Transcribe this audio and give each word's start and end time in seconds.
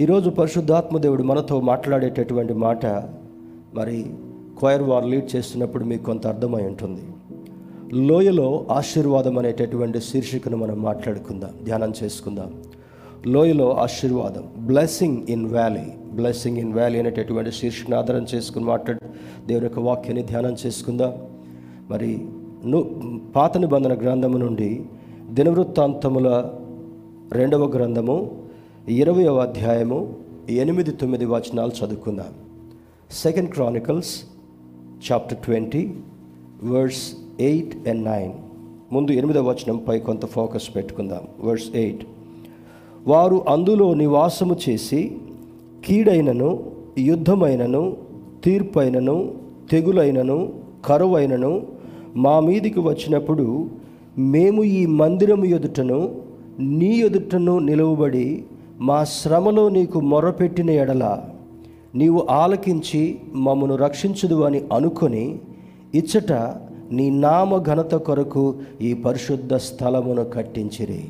ఈరోజు 0.00 0.30
పరిశుద్ధాత్మ 0.30 0.98
దేవుడు 0.98 1.22
మనతో 1.22 1.60
మాట్లాడేటటువంటి 1.60 2.52
మాట 2.52 2.86
మరి 3.74 4.06
క్వైర్ 4.58 4.82
వార్ 4.82 5.06
లీడ్ 5.06 5.36
చేస్తున్నప్పుడు 5.36 5.84
మీకు 5.84 6.04
కొంత 6.04 6.26
అర్థమై 6.26 6.62
ఉంటుంది. 6.62 7.00
లోయలో 7.92 8.66
ఆశీర్వాదం 8.70 9.38
అనేటటువంటి 9.38 10.00
శీర్షికను 10.00 10.56
మనం 10.56 10.82
మాట్లాడుకుందాం 10.82 11.50
ధ్యానం 11.64 11.92
చేసుకుందాం. 12.02 12.62
లోయలో 13.26 13.76
ఆశీర్వాదం 13.76 14.66
blessing 14.66 15.18
in 15.28 15.46
valley 15.46 16.14
blessing 16.14 16.58
in 16.58 16.72
valley 16.72 16.98
అనేటటువంటి 16.98 17.52
శీర్షికను 17.52 17.96
ఆధారం 17.96 18.26
చేసుకుని 18.34 18.64
మాట్లాడు 18.64 19.00
దేవుని 19.46 19.64
యొక్క 19.64 19.78
వాక్యాన్ని 19.78 20.22
ధ్యానం 20.22 20.56
చేసుకుందాం. 20.66 21.12
మరి 21.90 22.26
ను 22.64 23.00
పాత 23.36 23.58
నిబంధన 23.58 23.94
గ్రంథము 23.94 24.38
నుండి 24.38 24.84
దినవృత్తాంతముల 25.30 26.50
రెండవ 27.32 27.66
గ్రంథము 27.66 28.45
ఇరవయవ 28.88 29.36
అధ్యాయము 29.36 30.14
ఎనిమిది 30.50 30.90
తొమ్మిది 30.90 31.24
వచనాలు 31.24 31.72
చదువుకుందాం. 31.84 32.32
Second 33.10 33.50
Chronicles 33.50 34.22
chapter 35.12 35.38
twenty 35.38 35.94
verse 36.64 37.12
eight 37.40 37.88
and 37.88 38.04
nine 38.04 38.32
ముందు 38.92 39.12
ఎనిమిదవ 39.12 39.50
వచనంపై 39.50 39.98
కొంత 39.98 40.26
ఫోకస్ 40.26 40.76
పెట్టుకుందాం. 40.76 41.20
వర్స్ 41.44 41.76
ఎయిట్ 41.76 42.06
వారు 43.06 43.44
అందులో 43.48 43.94
నివాసము 43.94 44.56
చేసి 44.68 45.16
కీడైనను 45.84 46.64
యుద్ధమైనను 46.98 47.96
తీర్పైనను 48.44 49.34
తెగులైనను 49.70 50.52
కరువైనను 50.84 51.66
మా 52.16 52.40
మీదికి 52.40 52.80
వచ్చినప్పుడు 52.80 53.70
మేము 54.18 54.64
ఈ 54.64 54.86
మందిరము 54.86 55.44
ఎదుటను 55.44 56.14
నీ 56.60 56.98
ఎదుటను 57.00 57.58
నిలువబడి 57.58 58.44
మా 58.80 59.04
శ్రమలో 59.04 59.68
నీకు 59.68 60.00
మొరపెట్టిన 60.00 60.70
ఎడల 60.70 61.22
నీవు 61.94 62.26
ఆలకించి 62.30 63.20
మమ్మను 63.34 63.76
రక్షించుదు 63.76 64.42
అని 64.42 64.64
అనుకొని 64.72 65.38
ఇచ్చట 65.94 66.32
నీ 66.92 67.10
నామ 67.10 67.62
ఘనత 67.62 67.94
కొరకు 67.94 68.54
ఈ 68.80 68.94
పరిశుద్ధ 68.94 69.54
స్థలమును 69.54 70.24
కట్టించిరి. 70.24 71.04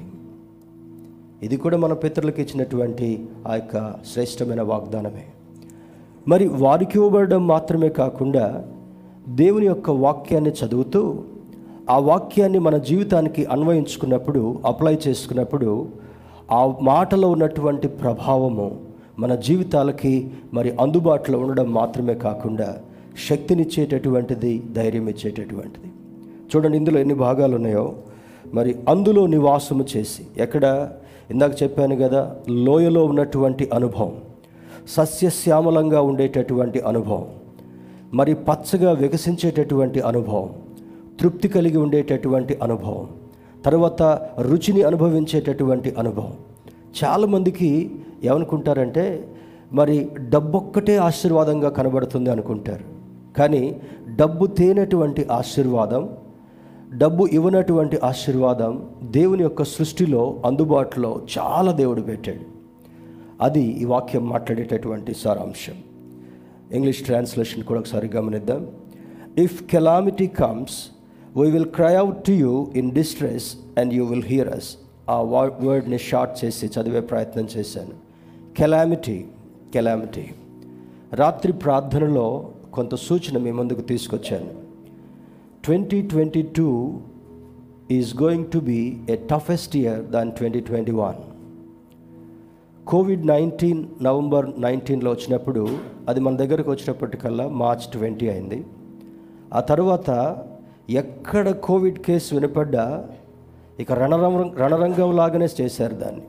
ఇది 1.43 1.57
కూడా 1.57 1.77
మన 1.77 1.93
పితరులకు 1.93 2.41
ఇచ్చినటువంటి 2.41 3.29
ఆ 3.49 3.55
యొక్క 3.55 3.95
శ్రేష్టమైన 4.12 4.62
వాగ్దానమే. 4.62 5.25
మరి 6.29 6.49
వారికి 6.49 6.99
ఇవ్వబడడం 6.99 7.47
మాత్రమే 7.47 7.89
కాకుండా 7.89 8.65
దేవుని 9.29 9.67
యొక్క 9.67 9.91
వాక్యాన్ని 9.91 10.51
చదువుతూ 10.51 11.23
ఆ 11.91 11.99
వాక్యాన్ని 11.99 12.59
మన 12.59 12.77
జీవితానికి 12.77 13.45
అన్వయించుకున్నప్పుడు 13.45 14.59
అప్లై 14.67 14.99
చేసుకున్నప్పుడు 15.09 16.06
ఆ 16.51 16.75
మాటలో 16.83 17.31
ఉన్నటువంటి 17.31 17.89
ప్రభావము 17.89 18.81
మన 19.19 19.35
జీవితాలకి 19.35 20.31
మరి 20.55 20.77
అందుబాటులో 20.81 21.39
ఉండడం 21.39 21.73
మాత్రమే 21.73 22.15
కాకుండా 22.15 22.79
శక్తినిచ్చేటటువంటిది 23.29 24.63
ధైర్యం 24.73 25.09
ఇచ్చేటటువంటిది 25.09 25.89
చూడండి 26.47 26.77
ఇందులో 26.77 27.01
ఎన్ని 27.01 27.15
భాగాలు 27.15 27.57
ఉన్నాయో. 27.57 27.95
మరి 28.55 28.77
అందులో 28.89 29.27
నివాసము 29.27 29.85
చేసి 29.97 30.23
ఎక్కడ? 30.37 30.91
ఇందాక 31.31 31.63
చెప్పాను 31.63 31.97
కదా 31.97 32.37
లోయలో 32.51 33.05
ఉన్నటువంటి 33.05 33.71
అనుభవం 33.75 34.13
సస్యశ్యామలంగా 34.89 36.01
ఉండేటటువంటి 36.01 36.81
అనుభవం 36.81 37.27
మరి 38.15 38.35
పచ్చగా 38.35 38.93
వికసించేటటువంటి 38.93 40.01
అనుభవం 40.01 40.49
తృప్తి 41.21 41.49
కలిగి 41.49 41.77
ఉండేటటువంటి 41.77 42.59
అనుభవం 42.63 43.07
తర్వాత 43.67 44.03
రుచిని 44.39 44.83
అనుభవించేటటువంటి 44.83 45.95
అనుభవం. 45.98 46.33
చాలామందికి 47.05 47.91
ఏమనుకుంటారంటే 48.25 49.28
మరి 49.72 50.09
డబ్బొక్కటే 50.28 50.97
ఆశీర్వాదంగా 50.97 51.69
కనబడుతుంది 51.69 52.31
అనుకుంటారు. 52.31 52.84
కానీ 53.39 53.81
డబ్బు 54.17 54.47
తేనటువంటి 54.47 55.27
ఆశీర్వాదం 55.33 56.09
డబ్బు 56.94 57.28
ఇవ్వనటువంటి 57.32 57.99
ఆశీర్వాదం 58.05 58.88
దేవుని 59.03 59.43
యొక్క 59.43 59.62
సృష్టిలో 59.62 60.43
అందుబాటులో 60.44 61.21
చాలా 61.38 61.72
దేవుడు 61.72 62.03
పెట్టాడు. 62.03 62.44
అది 63.41 63.62
ఈ 63.62 63.84
వాక్యం 63.84 64.28
మాట్లాడేటటువంటి 64.28 65.15
సారాంశం. 65.15 65.75
ఇంగ్లీష్ 66.72 67.03
ట్రాన్స్లేషన్ 67.03 67.65
కూడా 67.65 67.81
ఒకసారి 67.81 68.10
గమనిద్దాం. 68.16 68.66
If 69.38 69.65
calamity 69.65 70.26
comes 70.26 70.96
we 71.37 71.51
will 71.51 71.67
cry 71.67 71.95
out 71.95 72.25
to 72.25 72.33
you 72.33 72.69
in 72.77 72.91
distress 72.93 73.57
and 73.79 73.95
you 73.95 74.05
will 74.05 74.23
hear 74.23 74.49
us 74.49 74.77
ఆ 75.11 75.21
వర్డ్ని 75.21 75.99
షార్ట్ 75.99 76.45
చేసి 76.45 76.67
చదివే 76.67 77.01
ప్రయత్నం 77.01 77.49
చేశాను. 77.57 77.95
కెలామిటీ 78.57 79.25
కెలామిటీ 79.75 80.25
రాత్రి 81.13 81.53
ప్రార్థనలో 81.53 82.49
కొంత 82.75 82.95
సూచన 82.95 83.39
మీ 83.39 83.51
ముందుకు 83.51 83.81
తీసుకొచ్చాను. 83.81 84.49
Twenty 85.65 86.03
twenty 86.03 86.43
two 86.43 86.99
is 87.91 88.23
going 88.23 88.45
to 88.47 88.59
be 88.59 88.97
a 89.11 89.17
toughest 89.17 89.77
year 89.77 90.05
than 90.05 90.33
twenty 90.33 90.61
twenty 90.61 90.93
one 90.93 91.21
covid 92.87 93.27
nineteen 93.27 93.85
November 94.03 94.61
నైన్టీన్లో 94.61 95.11
వచ్చినప్పుడు 95.11 95.69
అది 96.09 96.21
మన 96.21 96.37
దగ్గరకు 96.37 96.71
వచ్చినప్పటికల్లా 96.71 97.49
మార్చ్ 97.49 97.93
ట్వంటీ 97.93 98.29
అయింది. 98.29 98.65
ఆ 99.55 99.61
తర్వాత 99.61 100.11
ఎక్కడ 100.91 101.51
కోవిడ్ 101.51 101.99
కేసు 101.99 102.35
వినపడ్డా 102.35 103.09
ఇక 103.81 103.93
రణరంగం 103.93 104.57
రణరంగం 104.57 105.17
లాగానే 105.17 105.49
చేశారు 105.61 105.95
దాన్ని. 105.95 106.23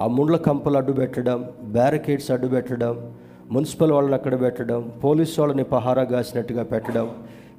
ఆ 0.00 0.06
ముండ్ల 0.06 0.36
కంపలు 0.36 0.76
అడ్డు 0.76 0.92
పెట్టడం 0.92 1.50
బ్యారికేడ్స్ 1.62 2.30
అడ్డు 2.30 2.46
పెట్టడం 2.46 3.12
మున్సిపల్ 3.50 3.92
వాళ్ళని 3.92 4.14
అక్కడ 4.14 4.40
పెట్టడం 4.40 4.92
పోలీస్ 5.04 5.38
వాళ్ళని 5.38 5.64
పహారా 5.64 6.02
కాసినట్టుగా 6.02 6.62
పెట్టడం 6.62 7.10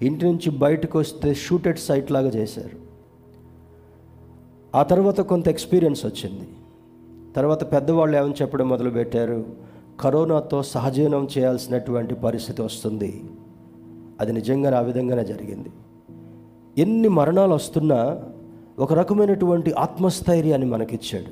ఇంటి 0.01 0.25
నుంచి 0.25 0.49
బయటకు 0.49 0.99
వస్తే 0.99 1.33
షూటెడ్ 1.33 1.79
సైట్ 1.79 2.11
లాగా 2.11 2.27
చేశారు. 2.27 2.89
ఆ 4.77 4.83
తర్వాత 4.83 5.21
కొంత 5.21 5.47
ఎక్స్పీరియన్స్ 5.47 6.05
వచ్చింది. 6.05 6.49
తర్వాత 7.35 7.73
పెద్దవాళ్ళు 7.73 8.17
ఏమని 8.17 8.33
చెప్పడం 8.41 8.69
మొదలుపెట్టారు? 8.69 9.45
కరోనాతో 9.99 10.63
సహజీవనం 10.63 11.27
చేయాల్సినటువంటి 11.37 12.15
పరిస్థితి 12.15 12.61
వస్తుంది. 12.61 13.23
అది 14.19 14.33
నిజంగా 14.33 14.77
ఆ 14.77 14.81
విధంగానే 14.81 15.25
జరిగింది. 15.25 15.69
ఎన్ని 16.83 17.09
మరణాలు 17.17 17.53
వస్తున్నా 17.53 17.99
ఒక 18.83 18.91
రకమైనటువంటి 18.99 19.69
ఆత్మస్థైర్యాన్ని 19.85 20.67
మనకిచ్చాడు. 20.73 21.31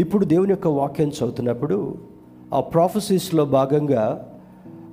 ఇప్పుడు 0.00 0.24
దేవుని 0.32 0.52
యొక్క 0.52 0.68
వాక్యం 0.78 1.08
చదువుతున్నప్పుడు 1.08 1.78
ఆ 2.54 2.60
ప్రాఫెసీస్లో 2.72 3.44
భాగంగా 3.56 4.04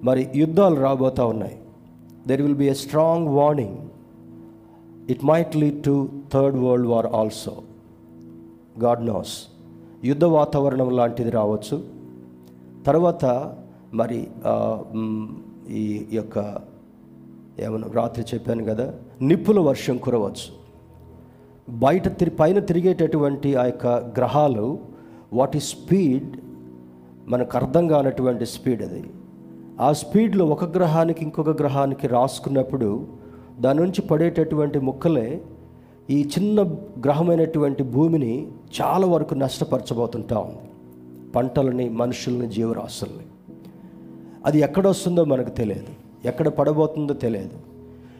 మరి 0.03 0.21
యుద్ధాలు 0.35 0.77
రాబోతూ 0.85 1.23
ఉన్నాయి. 1.33 1.57
There 2.27 2.41
will 2.45 2.59
be 2.61 2.67
a 2.73 2.75
strong 2.83 3.27
warning 3.37 3.77
it 5.11 5.23
might 5.25 5.55
lead 5.61 5.79
to 5.83 5.95
third 6.33 6.57
world 6.63 6.89
war 6.93 7.09
also 7.19 7.55
God 8.83 9.03
knows 9.05 9.33
యుద్ధ 10.05 10.25
వాతావరణం 10.37 10.89
లాంటిది 10.99 11.29
రావచ్చు. 11.29 11.77
తర్వాత 12.87 13.25
మరి 13.93 14.19
ఈ 15.81 15.83
యొక్క 16.11 16.37
ఏమన్నా 17.59 17.89
రాత్రి 17.93 18.23
చెప్పాను 18.33 18.63
కదా 18.71 18.87
నిప్పుల 19.23 19.59
వర్షం 19.59 19.97
కురవచ్చు. 19.97 20.63
బయట 21.69 22.19
తిరి 22.19 22.31
పైన 22.31 22.59
తిరిగేటటువంటి 22.59 23.55
ఆ 23.55 23.65
యొక్క 23.65 23.87
గ్రహాలు 23.87 24.79
వాటి 25.33 25.59
స్పీడ్ 25.59 26.37
మనకు 27.27 27.57
అర్థం 27.57 27.87
కానటువంటి 27.87 28.45
స్పీడ్ 28.45 28.81
అది. 28.81 29.03
ఆ 29.81 29.93
స్పీడ్లో 29.93 30.45
ఒక 30.45 30.77
గ్రహానికి 30.77 31.23
ఇంకొక 31.23 31.49
గ్రహానికి 31.49 32.07
రాసుకున్నప్పుడు 32.07 33.07
దాని 33.59 33.79
నుంచి 33.79 34.01
పడేటటువంటి 34.01 34.79
ముక్కలే 34.79 35.41
ఈ 36.09 36.29
చిన్న 36.39 36.63
గ్రహమైనటువంటి 37.05 37.83
భూమిని 37.83 38.47
చాలా 38.81 39.07
వరకు 39.07 39.33
నష్టపరచబోతుంటా 39.33 40.39
ఉంది. 40.39 40.69
పంటలని 41.31 41.89
మనుషుల్ని 41.89 42.47
జీవరాశుల్ని. 42.47 43.25
అది 44.45 44.59
ఎక్కడ 44.59 44.87
వస్తుందో 44.87 45.25
మనకు 45.25 45.49
తెలియదు. 45.49 46.27
ఎక్కడ 46.27 46.47
పడబోతుందో 46.47 47.13
తెలియదు. 47.13 47.72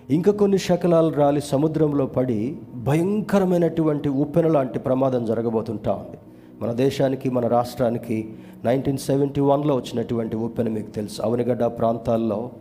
ఇంకా 0.10 0.32
కొన్ని 0.32 0.58
శకలాలు 0.58 1.14
రాలి 1.14 1.42
సముద్రంలో 1.42 2.06
పడి 2.06 2.58
భయంకరమైనటువంటి 2.76 4.10
ఉప్పెన 4.10 4.48
లాంటి 4.48 4.80
ప్రమాదం 4.80 5.26
జరగబోతుంటా 5.26 5.92
ఉంది. 5.92 6.18
మన 6.62 6.72
దేశానికి 6.72 7.30
మన 7.30 7.48
రాష్ట్రానికి 7.48 8.34
నైన్టీన్ 8.66 8.98
సెవెంటీ 8.98 9.42
వన్లో 9.42 9.76
వచ్చినటువంటి 9.76 10.36
ఉప్పెన 10.36 10.70
మీకు 10.70 10.90
తెలుసు. 10.90 11.22
అవనిగడ్డ 11.22 11.66
ప్రాంతాల్లో 11.66 12.52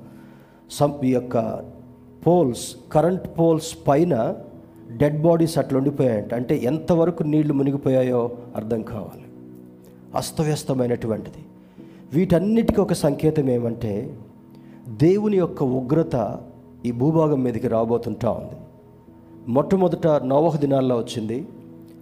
సం 0.71 0.95
ఈ 1.05 1.13
యొక్క 1.13 1.61
పోల్స్ 2.27 2.77
కరెంట్ 2.93 3.39
పోల్స్ 3.39 3.77
పైన 3.89 4.35
డెడ్ 4.97 5.23
బాడీస్ 5.23 5.59
అట్లా 5.59 5.77
ఉండిపోయాయంట. 5.79 6.35
అంటే 6.35 6.61
ఎంతవరకు 6.65 7.23
నీళ్ళు 7.23 7.55
మునిగిపోయాయో 7.55 8.31
అర్థం 8.57 8.83
కావాలి. 8.83 9.25
అస్తవ్యస్తమైనటువంటిది. 10.15 11.45
వీటన్నిటికీ 12.13 12.81
ఒక 12.81 12.93
సంకేతం 12.93 13.51
ఏమంటే 13.51 14.17
దేవుని 14.89 15.37
యొక్క 15.37 15.63
ఉగ్రత 15.63 16.41
ఈ 16.87 16.93
భూభాగం 16.93 17.43
మీదకి 17.43 17.69
రాబోతుంటా 17.69 18.31
ఉంది. 18.31 18.57
మొట్టమొదట 19.49 20.07
నవహ 20.07 20.57
దినాల్లో 20.57 20.97
వచ్చింది. 20.97 21.47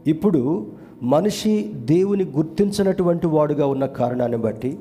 ఇప్పుడు 0.06 0.66
మనిషి 1.02 1.72
దేవుని 1.74 2.24
గుర్తించినటువంటి 2.24 3.26
వాడుగా 3.26 3.66
ఉన్న 3.66 3.86
కారణాన్ని 3.86 4.38
బట్టి 4.38 4.78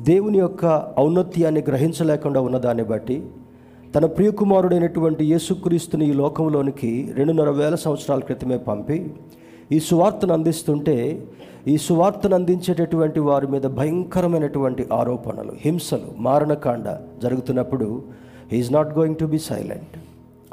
దేవుని 0.00 0.38
యొక్క 0.38 0.94
ఔన్నత్యాన్ని 0.98 1.64
గ్రహించలేకుండా 1.68 2.40
ఉన్నదాన్ని 2.40 2.84
బట్టి 2.84 3.22
తన 3.94 4.06
ప్రియకుమారుడైనటువంటి 4.06 5.24
యేసుక్రీస్తుని 5.24 6.08
ఈ 6.08 6.12
లోకంలోనికి 6.12 7.12
రెండున్నర 7.16 7.50
వేల 7.50 7.74
సంవత్సరాల 7.74 8.20
క్రితమే 8.20 8.58
పంపి 8.58 9.10
ఈ 9.72 9.78
సువార్తను 9.80 10.32
అందిస్తుంటే 10.32 11.26
ఈ 11.66 11.76
సువార్తను 11.76 12.34
అందించేటటువంటి 12.34 13.20
వారి 13.20 13.46
మీద 13.46 13.62
భయంకరమైనటువంటి 13.62 14.86
ఆరోపణలు 14.92 15.52
హింసలు 15.56 16.08
మారణకాండ 16.18 16.98
జరుగుతున్నప్పుడు 17.22 18.02
is 18.52 18.72
not 18.72 18.98
going 18.98 19.16
to 19.16 19.24
be 19.24 19.38
silent 19.38 19.98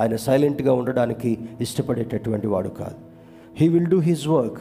ఆయన 0.02 0.16
సైలెంట్గా 0.16 0.74
ఉండడానికి 0.74 1.38
ఇష్టపడేటటువంటి 1.62 2.48
వాడు 2.48 2.70
కాదు. 2.70 2.96
He 3.56 3.68
will 3.68 3.86
do 3.86 4.00
his 4.00 4.28
work 4.28 4.58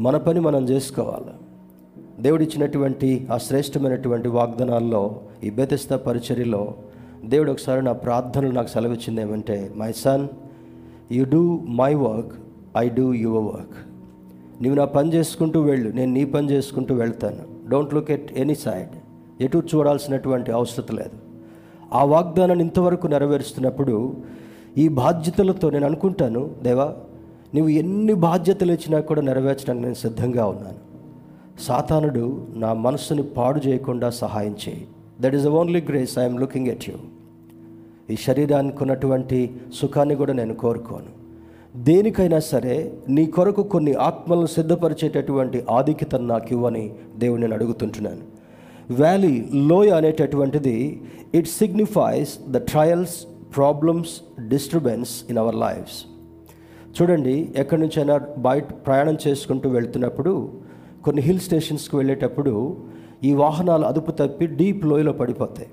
మన 0.00 0.16
పని 0.16 0.40
మనం 0.40 0.68
చేసుకోవాలి. 0.68 1.32
దేవుడిచ్చినటువంటి 2.22 3.26
ఆ 3.32 3.38
శ్రేష్టమైనటువంటి 3.38 4.28
వాగ్దానాల్లో 4.28 5.20
ఈ 5.44 5.50
బెతెస్త 5.50 5.94
పరిచర్యలో 5.94 6.74
దేవుడు 7.24 7.52
ఒకసారి 7.52 7.82
నా 7.82 7.92
ప్రార్థనలు 7.92 8.52
నాకు 8.52 8.68
సెలవిచ్చింది 8.68 9.20
ఏమంటే 9.20 9.72
my 9.76 9.92
son 9.92 10.28
you 11.12 11.24
do 11.24 11.60
my 11.68 11.94
work 11.94 12.32
I 12.78 12.88
do 12.88 13.12
your 13.14 13.44
work 13.44 13.76
నీవు 14.62 14.74
నా 14.74 14.84
పని 14.84 15.14
చేసుకుంటూ 15.14 15.60
వెళ్ళు 15.60 15.90
నేను 15.90 16.12
నీ 16.12 16.24
పని 16.24 16.50
చేసుకుంటూ 16.50 16.94
వెళ్తాను. 16.94 17.68
Don't 17.68 17.94
look 17.94 18.10
at 18.10 18.32
any 18.32 18.54
side 18.54 18.88
ఎటు 19.42 19.62
చూడాల్సినటువంటి 19.74 20.52
అవసరం 20.52 20.96
లేదు. 20.96 21.23
ఆ 21.92 22.04
వాగ్దానాన్ని 22.04 22.64
ఇంతవరకు 22.64 23.06
నెరవేరుస్తున్నప్పుడు 23.06 24.14
ఈ 24.78 24.88
బాధ్యతలతో 24.88 25.70
నేను 25.70 25.86
అనుకుంటాను 25.86 26.50
దేవా 26.62 26.94
నువ్వు 27.54 27.68
ఎన్ని 27.68 28.14
బాధ్యతలు 28.14 28.72
ఇచ్చినా 28.72 29.00
కూడా 29.00 29.22
నెరవేర్చడానికి 29.22 29.84
నేను 29.84 29.94
సిద్ధంగా 29.94 30.46
ఉన్నాను. 30.46 30.78
సాతానుడు 31.60 32.46
నా 32.56 32.72
మనస్సుని 32.72 33.22
పాడు 33.22 33.60
చేయకుండా 33.66 34.10
సహాయం 34.10 34.56
చేయి. 34.68 34.86
That 35.20 35.34
is 35.34 35.44
the 35.44 35.48
only 35.48 35.80
grace 35.80 36.18
I'm 36.18 36.40
looking 36.40 36.66
at 36.66 36.90
you 36.90 36.94
ఈ 38.10 38.16
శరీరానికి 38.16 38.76
ఉన్నటువంటి 38.82 39.54
సుఖాన్ని 39.74 40.14
కూడా 40.14 40.32
నేను 40.32 40.54
కోరుకోను. 40.54 41.24
దేనికైనా 41.76 42.38
సరే 42.38 42.92
నీ 43.08 43.26
కొరకు 43.26 43.62
కొన్ని 43.62 43.94
ఆత్మలను 43.94 44.46
సిద్ధపరిచేటటువంటి 44.46 45.64
ఆధిక్యతను 45.70 46.26
నాకు 46.26 46.52
ఇవ్వని 46.52 46.92
దేవుని 47.18 47.40
నేను 47.40 47.54
అడుగుతుంటున్నాను. 47.54 48.33
వ్యాలీ 48.90 49.44
లోయ 49.54 49.90
అనేటటువంటిది 49.90 51.02
it 51.34 51.48
signifies 51.48 52.50
the 52.50 52.56
trials 52.56 53.26
problems 53.56 54.20
disturbance 54.48 55.24
in 55.30 55.38
our 55.38 55.54
lifes 55.54 56.04
చూడండి 57.00 57.52
ఎక్కడి 57.56 57.80
నుంచైనా 57.80 58.20
బయట 58.38 58.64
ప్రయాణం 58.86 59.16
చేసుకుంటూ 59.28 59.68
వెళ్తున్నప్పుడు 59.68 60.52
కొన్ని 61.04 61.22
హిల్ 61.22 61.40
స్టేషన్స్కి 61.40 61.96
వెళ్ళేటప్పుడు 61.96 62.76
ఈ 63.24 63.34
వాహనాలు 63.34 63.84
అదుపు 63.84 64.10
తప్పి 64.10 64.46
డీప్ 64.46 64.86
లోయలో 64.86 65.12
పడిపోతాయి. 65.12 65.68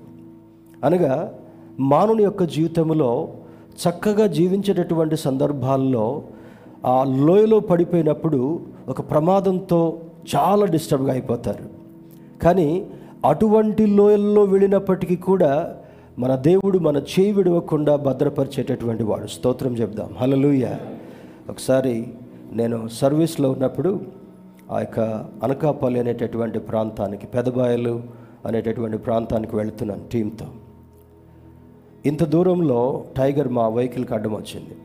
అనగా 0.84 1.34
మానవుని 1.80 2.22
యొక్క 2.22 2.42
జీవితంలో 2.42 3.28
చక్కగా 3.88 4.26
జీవించేటటువంటి 4.26 5.16
సందర్భాల్లో 5.16 6.22
ఆ 6.86 7.04
లోయలో 7.04 7.60
పడిపోయినప్పుడు 7.60 8.60
ఒక 8.88 9.10
ప్రమాదంతో 9.10 10.00
చాలా 10.36 10.66
డిస్టర్బ్గా 10.66 11.12
అయిపోతారు. 11.12 11.64
కానీ 12.42 12.86
అటువంటి 13.24 13.86
లోయల్లో 13.86 14.44
వెళ్ళినప్పటికీ 14.44 15.16
కూడా 15.16 15.76
మన 16.18 16.36
దేవుడు 16.36 16.78
మన 16.78 16.96
చేయి 16.96 17.32
విడవకుండా 17.32 17.96
భద్రపరిచేటటువంటి 17.96 19.02
వాడు. 19.02 19.26
స్తోత్రం 19.26 19.76
చెప్దాం. 19.76 20.14
హలలుయ 20.18 20.74
ఒకసారి 21.50 22.08
నేను 22.52 22.88
సర్వీస్లో 22.88 23.50
ఉన్నప్పుడు 23.50 24.00
ఆ 24.70 24.80
యొక్క 24.80 25.00
అనకాపల్లి 25.42 26.00
అనేటటువంటి 26.00 26.58
ప్రాంతానికి 26.58 27.26
పెదబాయలు 27.26 28.02
అనేటటువంటి 28.46 28.98
ప్రాంతానికి 28.98 29.56
వెళుతున్నాను 29.56 30.02
టీంతో 30.12 30.46
ఇంత 32.06 32.24
దూరంలో 32.24 33.04
టైగర్ 33.16 33.48
మా 33.48 33.68
వెహికల్కి 33.68 34.14
అడ్డం 34.14 34.34
వచ్చింది. 34.34 34.76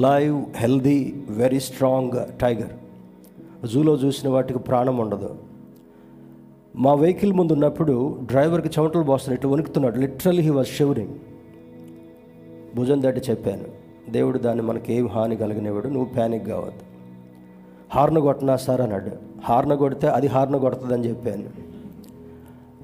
Live 0.00 0.44
healthy 0.56 1.14
very 1.30 1.60
strong 1.60 2.40
tiger. 2.40 3.66
జూలో 3.66 3.94
చూసిన 3.94 4.28
వాటికి 4.28 4.58
ప్రాణం 4.58 4.96
ఉండదు. 4.96 5.34
మా 6.76 6.94
వెహికల్ 6.94 7.32
ముందు 7.32 7.52
ఉన్నప్పుడు 7.52 8.18
డ్రైవర్కి 8.22 8.68
చెమటలు 8.68 9.02
పోస్తున్నట్టు 9.02 9.48
వణుకుతున్నాడు. 9.48 9.98
లిటరల్లీ 9.98 10.42
హీ 10.42 10.50
వాజ్ 10.50 10.68
షివరింగ్ 10.68 11.14
భుజం 12.76 13.02
దాటి 13.02 13.20
చెప్పాను 13.30 13.64
దేవుడు 14.10 14.38
దాన్ని 14.38 14.64
మనకి 14.64 14.94
ఏం 14.94 15.06
హాని 15.06 15.36
కలిగినవాడు 15.36 15.88
నువ్వు 15.88 16.04
ప్యానిక్ 16.04 16.46
కావద్దు 16.46 16.94
హార్న 17.92 18.18
కొట్టినా 18.18 18.56
సార్ 18.56 18.80
అన్నాడు. 18.80 19.10
హార్న 19.44 19.74
కొడితే 19.74 20.08
అది 20.08 20.26
హార్న 20.26 20.56
కొడుతుందని 20.56 21.08
చెప్పాను. 21.08 21.44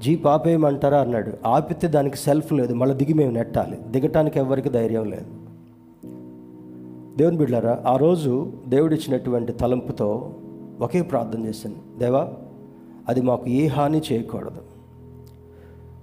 జీప్ 0.00 0.26
ఆపేయమంటారా? 0.26 1.00
అన్నాడు. 1.00 1.32
ఆపితే 1.46 1.88
దానికి 1.88 2.16
సెల్ఫ్ 2.16 2.52
లేదు 2.52 2.74
మళ్ళీ 2.74 2.94
దిగి 2.94 3.12
మేము 3.12 3.30
నెట్టాలి. 3.30 3.78
దిగటానికి 3.90 4.38
ఎవరికి 4.38 4.68
ధైర్యం 4.68 5.04
లేదు. 5.04 5.26
దేవుని 7.16 7.36
బిడ్డారా 7.36 7.82
ఆ 7.86 7.96
రోజు 7.96 8.52
దేవుడిచ్చినటువంటి 8.68 9.52
తలంపుతో 9.52 10.34
ఒకే 10.80 11.02
ప్రార్థన 11.02 11.46
చేశాను. 11.46 11.98
దేవా 11.98 12.32
అది 13.10 13.20
మాకు 13.20 13.50
ఏ 13.50 13.66
హాని 13.66 14.02
చేయకూడదు. 14.12 14.60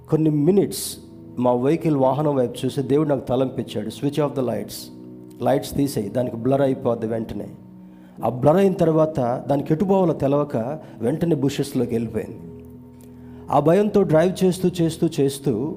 కొన్ని 0.09 0.30
మినిట్స్ 0.30 0.98
మా 1.39 1.54
వెహికల్ 1.54 1.95
వాహనం 1.95 2.36
వైపు 2.36 2.65
చూసి 2.65 2.81
దేవుడు 2.81 3.09
నాకు 3.09 3.27
తలంపించాడు. 3.27 3.89
Switch 3.89 4.19
off 4.19 4.33
the 4.33 4.39
lights 4.39 4.89
lights 5.42 5.75
తీసేయి. 5.75 6.09
దానికి 6.09 6.36
బ్లర్ 6.36 6.62
అయిపోద్ది 6.62 7.07
వెంటనే. 7.07 7.50
ఆ 8.25 8.30
బ్లర్ 8.30 8.56
అయిన 8.56 8.74
తర్వాత 8.74 9.44
దానికి 9.48 9.74
ఎటుపోవాలో 9.74 10.13
తెలవక 10.13 10.57
వెంటనే 11.00 11.36
బుషెస్లోకి 11.36 11.95
వెళ్ళిపోయింది. 11.95 12.39
ఆ 13.51 13.59
భయంతో 13.59 14.04
డ్రైవ్ 14.04 14.45
చేస్తూ 14.45 14.69
చేస్తూ 14.81 15.09
చేస్తూ 15.19 15.75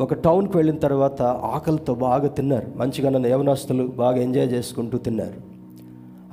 ఒక 0.00 0.14
టౌన్కి 0.14 0.56
వెళ్ళిన 0.56 0.76
తర్వాత 0.76 1.22
ఆకలితో 1.22 1.94
బాగా 1.94 2.28
తిన్నారు. 2.28 2.66
మంచిగా 2.76 3.10
నన్ను 3.10 3.28
యవనస్తులు 3.28 3.86
బాగా 3.86 4.16
ఎంజాయ్ 4.16 4.52
చేసుకుంటూ 4.52 4.98
తిన్నారు. 4.98 5.50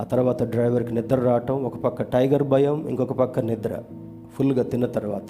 ఆ 0.02 0.04
తర్వాత 0.04 0.44
డ్రైవర్కి 0.44 0.94
నిద్ర 0.94 1.16
రావటం 1.16 1.64
ఒక 1.64 1.78
పక్క 1.78 2.02
టైగర్ 2.02 2.44
భయం 2.44 2.88
ఇంకొక 2.88 3.14
పక్క 3.14 3.40
నిద్ర. 3.40 3.84
ఫుల్గా 4.38 4.64
తిన్న 4.64 4.86
తర్వాత 4.86 5.24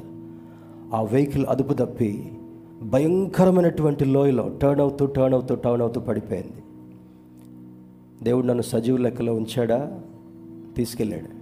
ఆ 0.95 1.01
వెహికల్ 1.01 1.45
అదుపు 1.49 1.73
తప్పి 1.73 2.31
భయంకరమైనటువంటి 2.83 4.05
లోయలో 4.05 4.49
టర్న్ 4.61 4.81
అవుతూ 4.81 5.05
టర్న్ 5.05 5.33
అవుతూ 5.33 5.55
టర్న్ 5.55 5.81
అవుతూ 5.81 6.01
పడిపోయింది. 6.01 6.63
దేవుడు 8.23 8.45
నన్ను 8.45 8.61
సజీవ 8.61 8.97
లెక్కలో 8.97 9.35
ఉంచాడా? 9.35 9.99
తీసుకెళ్ళాడు. 10.75 11.37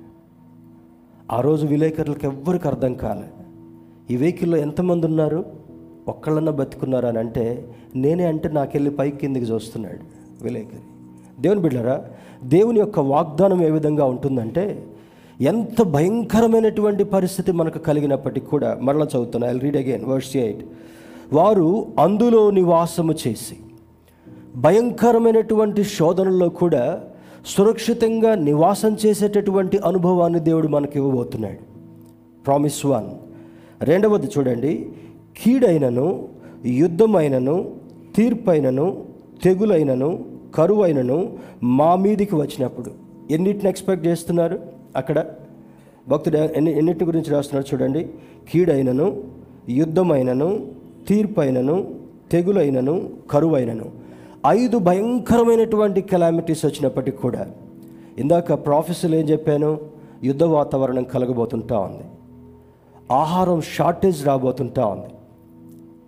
ఆ 1.31 1.41
రోజు 1.41 1.67
విలేకరులకు 1.67 2.19
ఎవ్వరికి 2.23 2.67
అర్థం 2.67 2.93
కాలే. 2.93 3.31
ఈ 4.13 4.17
వెహికల్లో 4.17 4.57
ఎంతమంది 4.57 5.05
ఉన్నారు? 5.05 5.45
ఒక్కళ్ళన్నా 6.07 6.51
బతుకున్నారు 6.51 7.07
అని 7.07 7.19
అంటే 7.19 7.75
నేనే 7.95 8.25
అంటే 8.25 8.49
నాకెళ్ళి 8.49 8.89
పైకి 8.89 9.17
కిందికి 9.17 9.45
చూస్తున్నాడు 9.45 9.99
విలేకరి. 10.43 10.79
దేవుని 11.41 11.61
బిడ్డారా 11.61 12.05
దేవుని 12.43 12.79
యొక్క 12.79 12.99
వాగ్దానం 12.99 13.63
ఏ 13.63 13.69
విధంగా 13.69 14.05
ఉంటుందంటే 14.05 14.94
ఎంత 15.41 15.81
భయంకరమైనటువంటి 15.81 17.03
పరిస్థితి 17.03 17.51
మనకు 17.51 17.79
కలిగినప్పటికీ 17.79 18.45
కూడా 18.45 18.79
మరలా 18.81 19.05
చదువుతున్నా. 19.05 19.47
I 19.49 19.57
read 19.57 19.77
again 19.77 20.05
verse 20.05 20.37
eight 20.37 20.65
వారు 21.33 21.87
అందులో 21.99 22.51
నివాసము 22.51 23.15
చేసి 23.27 23.55
భయంకరమైనటువంటి 24.55 25.83
శోధనల్లో 25.83 26.49
కూడా 26.49 26.99
సురక్షితంగా 27.45 28.35
నివాసం 28.35 28.97
చేసేటటువంటి 29.05 29.77
అనుభవాన్ని 29.77 30.39
దేవుడు 30.39 30.67
మనకి 30.67 30.99
ఇవ్వబోతున్నాడు. 30.99 31.57
ప్రామిస్ 32.45 32.85
వన్ 32.85 33.05
రెండవది 33.81 34.27
చూడండి 34.37 34.89
కీడైనను 35.37 36.27
యుద్ధమైనను 36.65 37.71
తీర్పైనను 38.15 39.03
తెగులైనను 39.43 40.25
కరువైనను 40.55 41.33
మా 41.63 41.95
మీదికి 41.95 42.35
వచ్చినప్పుడు. 42.35 42.91
ఎన్నిటిని 43.31 43.69
ఎక్స్పెక్ట్ 43.69 44.07
చేస్తున్నారు? 44.07 44.74
అక్కడ 44.95 45.25
భక్తుడు 46.07 46.37
ఎన్ని 46.37 46.77
ఎన్నిటి 46.77 47.05
గురించి 47.05 47.29
రాస్తున్నాడు 47.31 47.75
చూడండి. 47.75 48.09
కీడైనను 48.49 49.23
యుద్ధమైనను 49.69 50.67
తీర్పైనను 51.07 51.95
తెగులైనను 52.31 53.09
కరువైనను. 53.31 53.91
ఐదు 54.47 54.77
భయంకరమైనటువంటి 54.77 56.01
కెలామిటీస్ 56.01 56.65
వచ్చినప్పటికి 56.65 57.17
కూడా 57.17 57.51
ఇందాక 58.17 58.65
ప్రాఫెసర్లు 58.65 59.15
ఏం 59.15 59.29
చెప్పాను? 59.29 59.79
యుద్ధ 60.23 60.43
వాతావరణం 60.43 61.03
కలగబోతుంటా 61.03 61.79
ఉంది. 61.79 62.03
ఆహారం 63.11 63.61
షార్టేజ్ 63.61 64.25
రాబోతుంటా 64.25 64.85
ఉంది. 64.85 65.07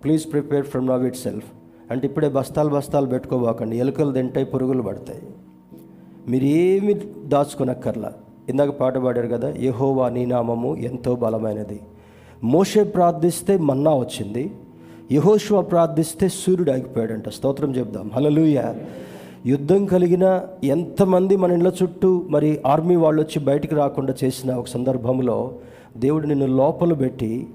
Please 0.04 0.32
prepare 0.32 0.66
from 0.66 0.88
now 0.88 1.06
itself 1.16 1.46
అంటే 1.92 2.08
ఇప్పుడే 2.08 2.30
బస్తాలు 2.30 2.70
బస్తాలు 2.70 3.06
పెట్టుకోబోకండి. 3.06 3.78
ఎలుకలు 3.78 4.12
తింటాయి 4.12 4.46
పురుగులు 4.46 4.82
పడతాయి. 4.82 5.22
మీరు 6.28 6.44
ఏమి 6.44 6.94
ఇందాక 8.50 8.70
పాట 8.70 8.98
పాడారు 8.98 9.28
కదా 9.28 9.54
యహోవా 9.62 10.10
నీ 10.10 10.26
నామము 10.26 10.76
ఎంతో 10.76 11.16
బలమైనది. 11.16 11.80
మోషే 12.44 12.84
ప్రార్థిస్తే 12.84 13.58
మన్నా 13.58 13.96
వచ్చింది 13.96 14.52
యహోశివ 15.12 15.62
ప్రార్థిస్తే 15.62 16.28
సూర్యుడు 16.28 16.72
ఆగిపోయాడంట. 16.72 17.30
స్తోత్రం 17.30 17.76
చెప్దాం. 17.76 18.12
హలలుయ 18.14 18.64
యుద్ధం 19.46 19.86
కలిగిన 19.86 20.42
ఎంతమంది 20.64 21.36
మన 21.36 21.52
ఇళ్ళ 21.52 21.72
చుట్టూ 21.84 22.26
మరి 22.30 22.60
ఆర్మీ 22.66 22.96
వాళ్ళు 22.96 23.22
వచ్చి 23.22 23.46
బయటికి 23.46 23.76
రాకుండా 23.76 24.14
చేసిన 24.24 24.56
ఒక 24.56 24.68
సందర్భంలో 24.68 25.52
దేవుడు 25.98 26.28
నిన్ను 26.28 26.46
లోపల 26.46 26.94
పెట్టి 26.94 27.48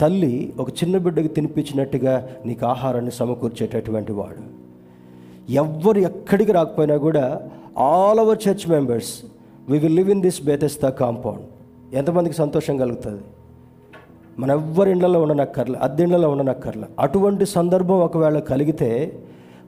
తల్లి 0.00 0.52
ఒక 0.58 0.70
చిన్న 0.70 0.98
బిడ్డకి 0.98 1.28
తినిపించినట్టుగా 1.28 2.28
నీకు 2.46 2.66
ఆహారాన్ని 2.66 3.10
సమకూర్చేటటువంటి 3.10 4.12
వాడు. 4.12 4.42
ఎవ్వరు 5.52 5.98
ఎక్కడికి 5.98 6.52
రాకపోయినా 6.52 6.96
కూడా 6.96 7.40
all 7.78 8.20
over 8.20 8.38
church 8.48 8.70
members 8.70 9.14
we 9.68 9.78
will 9.78 9.96
live 9.96 10.10
in 10.10 10.22
this 10.22 10.44
Bethesda 10.44 10.88
compound 10.88 11.44
ఎంతమందికి 11.94 12.36
సంతోషం 12.36 12.76
కలుగుతుంది? 12.76 13.22
మన 14.38 14.50
ఎవ్వరి 14.50 14.90
ఇళ్ళలో 14.90 15.22
ఉండనక్కర్ల 15.22 15.76
అద్దె 15.76 16.02
ఇళ్ళలో 16.04 16.30
ఉండనక్కర్లే. 16.30 16.84
అటువంటి 17.00 17.46
సందర్భం 17.46 18.00
ఒకవేళ 18.00 18.38
కలిగితే 18.38 19.20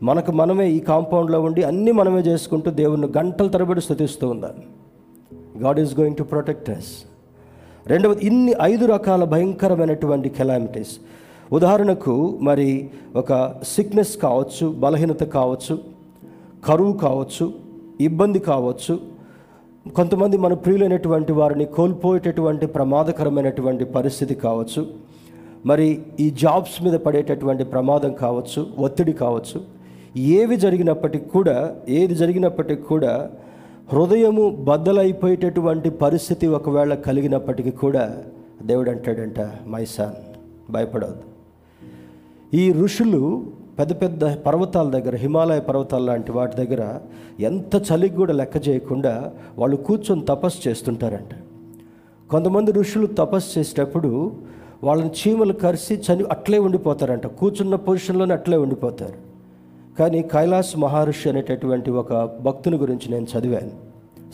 మనకు 0.02 0.32
మనమే 0.32 0.70
ఈ 0.70 0.78
కాంపౌండ్లో 0.78 1.40
ఉండి 1.40 1.62
అన్నీ 1.62 1.92
మనమే 1.92 2.20
చేసుకుంటూ 2.20 2.70
దేవుణ్ణి 2.70 3.08
గంటల 3.18 3.48
తరబడి 3.48 3.80
స్థుతిస్తూ 3.80 4.28
ఉండాలి. 4.28 4.62
God 5.62 5.80
is 5.80 5.98
going 6.00 6.16
to 6.16 6.22
protect 6.22 6.70
us 6.70 7.04
రెండవది 7.86 8.26
ఇన్ని 8.26 8.54
ఐదు 8.62 8.84
రకాల 8.84 9.24
భయంకరమైనటువంటి 9.24 10.28
కెలామిటీస్ 10.28 10.98
ఉదాహరణకు 11.52 12.38
మరి 12.42 12.90
ఒక 13.16 13.54
సిక్నెస్ 13.62 14.16
కావచ్చు 14.16 14.68
బలహీనత 14.68 15.22
కావచ్చు 15.22 15.78
కరువు 16.64 16.92
కావచ్చు 16.92 17.52
ఇబ్బంది 18.00 18.38
కావచ్చు 18.38 19.15
కొంతమంది 19.94 20.36
మన 20.36 20.54
ప్రియులైనటువంటి 20.54 21.32
వారిని 21.32 21.64
కోల్పోయేటటువంటి 21.64 22.66
ప్రమాదకరమైనటువంటి 22.66 23.84
పరిస్థితి 23.84 24.34
కావచ్చు. 24.34 24.86
మరి 25.66 26.02
ఈ 26.20 26.30
జాబ్స్ 26.30 26.82
మీద 26.82 26.92
పడేటటువంటి 26.92 27.64
ప్రమాదం 27.64 28.12
కావచ్చు 28.12 28.66
ఒత్తిడి 28.78 29.12
కావచ్చు. 29.12 29.64
ఏవి 30.16 30.56
జరిగినప్పటికి 30.56 31.28
కూడా 31.28 31.76
ఏది 31.88 32.14
జరిగినప్పటికి 32.14 32.82
కూడా 32.82 33.30
హృదయము 33.92 34.50
బద్దలైపోయేటటువంటి 34.50 35.90
పరిస్థితి 35.90 36.46
ఒకవేళ 36.46 36.94
కలిగినప్పటికీ 36.94 37.70
కూడా 37.70 38.16
దేవుడు 38.62 38.90
అంటాడంట 38.90 39.40
మై 39.66 39.84
సన్ 39.84 40.72
భయపడవద్దు. 40.72 41.22
ఈ 42.56 42.72
ఋషులు 42.72 43.46
పెద్ద 43.78 44.00
పెద్ద 44.00 44.34
పర్వతాల 44.34 44.90
దగ్గర 44.90 45.16
హిమాలయ 45.16 45.60
పర్వతాల 45.60 46.02
లాంటి 46.02 46.32
వాటి 46.32 46.56
దగ్గర 46.56 46.98
ఎంత 47.40 47.76
చలికి 47.76 48.14
కూడా 48.14 48.32
లెక్క 48.32 48.68
చేయకుండా 48.68 49.32
వాళ్ళు 49.58 49.76
కూర్చొని 49.76 50.24
తపస్సు 50.24 50.68
చేస్తుంటారంట. 50.68 51.34
కొంతమంది 52.30 52.72
ఋషులు 52.72 53.06
తపస్సు 53.06 53.58
చేసేటప్పుడు 53.58 54.32
వాళ్ళని 54.84 55.10
చీమలు 55.10 55.52
కరిసి 55.52 55.94
చని 55.94 56.24
అట్లే 56.24 56.58
ఉండిపోతారంట. 56.58 57.26
కూర్చున్న 57.26 57.74
పొజిషన్లోనే 57.74 58.34
అట్లే 58.34 58.56
ఉండిపోతారు. 58.56 59.14
కానీ 59.98 60.22
కైలాస్ 60.22 60.78
మహర్షి 60.78 61.28
అనేటటువంటి 61.28 61.90
ఒక 61.90 62.38
భక్తుని 62.40 62.76
గురించి 62.76 63.10
నేను 63.10 63.26
చదివాను. 63.38 63.70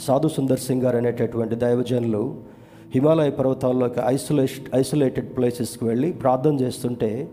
సాధు 0.00 0.28
సుందర్ 0.28 0.58
సింగ్ 0.58 0.82
గారు 0.82 0.96
అనేటటువంటి 0.96 1.54
దైవజనులు 1.54 2.40
హిమాలయ 2.94 3.30
పర్వతాల్లోకి 3.30 4.00
ఐసోలేట్ 4.06 4.76
ఐసోలేటెడ్ 4.76 5.36
ప్లేసెస్కి 5.36 5.84
వెళ్ళి 5.84 6.12
ప్రార్థన 6.12 6.54
చేస్తుంటే 6.60 7.28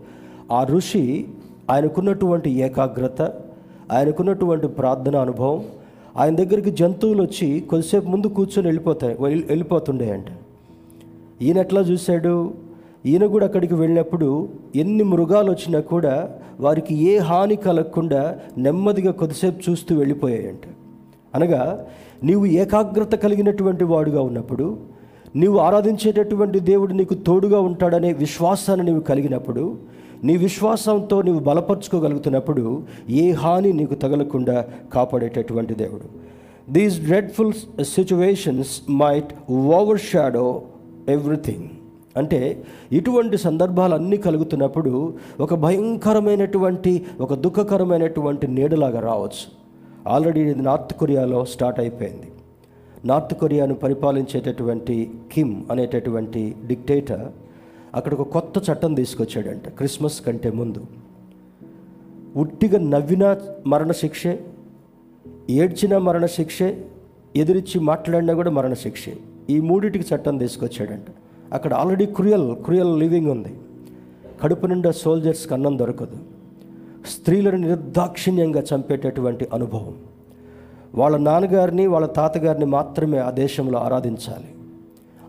ఆ 0.52 0.64
ఋషి 0.64 1.28
ఆయనకున్నటువంటి 1.70 2.50
ఏకాగ్రత 2.50 3.22
ఆయనకున్నటువంటి 3.92 4.68
ప్రార్థన 4.68 5.16
అనుభవం 5.16 5.64
ఆయన 6.16 6.36
దగ్గరికి 6.36 6.70
జంతువులు 6.70 7.22
వచ్చి 7.22 7.60
కొద్దిసేపు 7.60 8.08
ముందు 8.08 8.26
కూర్చొని 8.26 8.68
వెళ్ళిపోతాయి 8.68 9.16
వెళ్ళి- 9.20 9.48
వెళ్ళిపోతుండే 9.48 10.10
అంట. 10.10 10.24
ఈయన 11.42 11.58
ఎట్లా 11.58 11.80
చూశాడు? 11.80 12.54
ఈయన 13.06 13.26
కూడా 13.26 13.46
అక్కడికి 13.46 13.74
వెళ్ళినప్పుడు 13.74 14.48
ఎన్ని 14.76 15.04
మృగాలు 15.04 15.50
వచ్చినా 15.50 15.80
కూడా 15.80 16.30
వారికి 16.60 16.94
ఏ 16.94 17.18
హాని 17.18 17.56
కలగకుండా 17.56 18.38
నెమ్మదిగా 18.58 19.12
కొద్దిసేపు 19.12 19.70
చూస్తూ 19.70 19.96
వెళ్ళిపోయాయంట. 19.96 20.60
అనగా 21.34 21.86
నీవు 22.24 22.46
ఏకాగ్రత 22.46 23.14
కలిగినటువంటి 23.14 23.84
వాడుగా 23.84 24.22
ఉన్నప్పుడు 24.22 24.76
నీవు 25.36 25.58
ఆరాధించేటటువంటి 25.58 26.60
దేవుడు 26.60 26.92
నీకు 26.92 27.14
తోడుగా 27.14 27.60
ఉంటాడనే 27.60 28.12
విశ్వాసాన్ని 28.12 28.86
నీవు 28.86 29.00
కలిగినప్పుడు 29.00 29.78
నీ 30.24 30.36
విశ్వాసంతో 30.36 31.22
నీవు 31.22 31.38
బలపరుచుకోగలుగుతున్నప్పుడు 31.38 32.82
ఏ 33.10 33.30
హాని 33.30 33.72
నీకు 33.72 33.94
తగలకుండా 33.94 34.64
కాపాడేటటువంటి 34.94 35.74
దేవుడు. 35.74 36.30
These 36.72 37.00
dreadful 37.00 37.84
situations 37.84 38.90
might 38.90 39.52
overshadow 40.00 40.62
everything 41.08 41.68
అంటే 42.16 42.62
ఇటువంటి 42.92 43.38
సందర్భాలు 43.38 43.94
అన్నీ 43.94 44.16
కలుగుతున్నప్పుడు 44.16 45.14
ఒక 45.40 45.54
భయంకరమైనటువంటి 45.54 47.06
ఒక 47.20 47.34
దుఃఖకరమైనటువంటి 47.34 48.46
నీడలాగా 48.46 49.00
రావచ్చు. 49.00 49.60
ఆల్రెడీ 50.08 50.40
ఇది 50.40 50.62
నార్త్ 50.62 50.94
కొరియాలో 50.94 51.44
స్టార్ట్ 51.44 51.80
అయిపోయింది. 51.80 52.29
నార్త్ 53.04 53.34
కొరియాను 53.34 53.74
పరిపాలించేటటువంటి 53.74 55.10
కిమ్ 55.32 55.62
అనేటటువంటి 55.70 56.56
డిక్టేటర్ 56.66 57.28
అక్కడ 57.94 58.14
ఒక 58.14 58.28
కొత్త 58.28 58.70
చట్టం 58.70 58.94
తీసుకొచ్చాడంట 58.94 59.68
క్రిస్మస్ 59.68 60.24
కంటే 60.24 60.50
ముందు. 60.50 60.86
ఉట్టిగా 62.36 62.78
నవ్వినా 62.78 63.38
మరణశిక్షే 63.66 64.44
ఏడ్చిన 65.50 65.98
మరణశిక్షే 65.98 66.84
ఎదిరించి 67.36 67.80
మాట్లాడినా 67.80 68.34
కూడా 68.34 68.50
మరణశిక్షే. 68.50 69.16
ఈ 69.50 69.60
మూడిటికి 69.60 70.14
చట్టం 70.14 70.38
తీసుకొచ్చాడంట. 70.38 71.06
అక్కడ 71.52 71.74
ఆల్రెడీ 71.74 72.06
క్రియల్ 72.06 72.56
క్రియల్ 72.56 73.00
లివింగ్ 73.00 73.30
ఉంది. 73.30 73.54
కడుపు 74.42 74.66
నిండా 74.66 74.90
సోల్జర్స్కి 74.90 75.54
అన్నం 75.54 75.78
దొరకదు. 75.78 76.16
స్త్రీలను 77.06 77.56
నిర్దాక్షిణ్యంగా 77.56 78.62
చంపేటటువంటి 78.74 79.48
అనుభవం. 79.54 79.96
వాళ్ళ 80.94 81.16
నాన్నగారిని 81.16 81.86
వాళ్ళ 81.86 82.06
తాతగారిని 82.06 82.64
మాత్రమే 82.64 83.18
ఆ 83.18 83.30
దేశంలో 83.30 83.78
ఆరాధించాలి. 83.78 84.54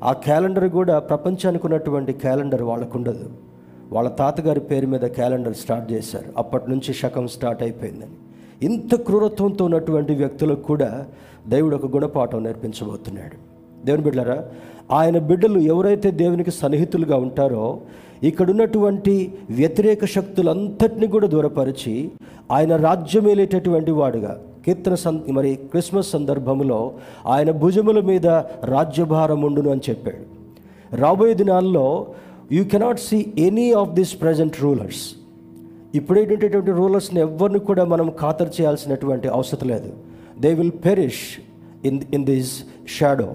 ఆ 0.03 0.11
క్యాలెండర్ 0.11 0.69
కూడా 0.69 0.99
ప్రపంచానికి 0.99 1.65
ఉన్నటువంటి 1.65 2.13
క్యాలెండర్ 2.13 2.61
వాళ్ళకు 2.61 2.97
ఉండదు 2.97 3.29
వాళ్ళ 3.91 4.09
తాతగారి 4.09 4.59
పేరు 4.59 4.87
మీద 4.87 4.99
క్యాలెండర్ 4.99 5.53
స్టార్ట్ 5.53 5.91
చేశారు. 5.91 6.25
అప్పటి 6.37 6.69
నుంచి 6.69 6.93
శకం 6.93 7.27
స్టార్ట్ 7.27 7.63
అయిపోయిందని. 7.63 8.11
ఇంత 8.65 8.95
క్రూరత్వంతో 8.95 9.65
ఉన్నటువంటి 9.65 10.15
వ్యక్తులకు 10.15 10.61
కూడా 10.61 11.05
దేవుడు 11.47 11.75
ఒక 11.75 11.85
గుణపాఠం 11.85 12.43
నేర్పించబోతున్నాడు. 12.43 13.51
దేవుని 13.85 14.03
బిడ్డరా 14.03 14.45
ఆయన 14.91 15.19
బిడ్డలు 15.19 15.59
ఎవరైతే 15.59 16.11
దేవునికి 16.11 16.51
సన్నిహితులుగా 16.51 17.17
ఉంటారో 17.17 17.81
ఇక్కడ 18.23 18.49
ఉన్నటువంటి 18.49 19.33
వ్యతిరేక 19.49 20.05
శక్తులంతటిని 20.05 21.07
కూడా 21.07 21.27
దూరపరిచి 21.27 22.11
ఆయన 22.51 22.75
రాజ్యమేలేటటువంటి 22.75 23.91
వాడుగా 23.91 24.39
కీర్తన 24.65 24.95
సం 24.95 25.23
మరి 25.29 25.55
క్రిస్మస్ 25.55 26.11
సందర్భంలో 26.11 26.91
ఆయన 27.25 27.51
భుజముల 27.51 27.99
మీద 27.99 28.27
రాజ్యభారం 28.63 29.41
ఉండును 29.41 29.69
అని 29.71 29.81
చెప్పాడు. 29.89 30.41
రాబోయే 30.95 31.33
దినాల్లో 31.33 32.07
you 32.51 32.63
cannot 32.63 32.99
see 32.99 33.25
any 33.37 33.73
of 33.73 33.89
this 33.89 34.21
present 34.21 34.61
rulers 34.61 35.15
ఇప్పుడేటటువంటి 35.95 36.71
రూలర్స్ని 36.71 37.21
ఎవరిని 37.21 37.59
కూడా 37.59 37.85
మనం 37.85 38.11
ఖాతరు 38.19 38.49
చేయాల్సినటువంటి 38.49 39.27
అవసరం 39.27 39.67
లేదు. 39.67 39.93
They 40.39 40.53
will 40.53 40.71
perish 40.71 41.23
in 41.87 42.01
in 42.13 42.25
this 42.25 42.63
shadow 42.99 43.29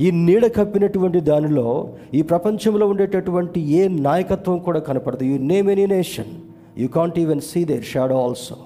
ఈ 0.00 0.10
నీడ 0.10 0.46
కప్పినటువంటి 0.46 1.20
దానిలో 1.20 1.88
ఈ 2.14 2.22
ప్రపంచంలో 2.22 2.86
ఉండేటటువంటి 2.86 3.60
ఏ 3.60 3.88
నాయకత్వం 3.88 4.58
కూడా 4.58 4.80
కనపడదు. 4.80 5.24
You 5.24 5.38
name 5.38 5.70
any 5.70 5.86
nation 5.86 6.32
you 6.78 6.88
can't 6.88 7.18
even 7.18 7.40
see 7.40 7.64
their 7.64 7.84
shadow 7.84 8.22
also 8.24 8.56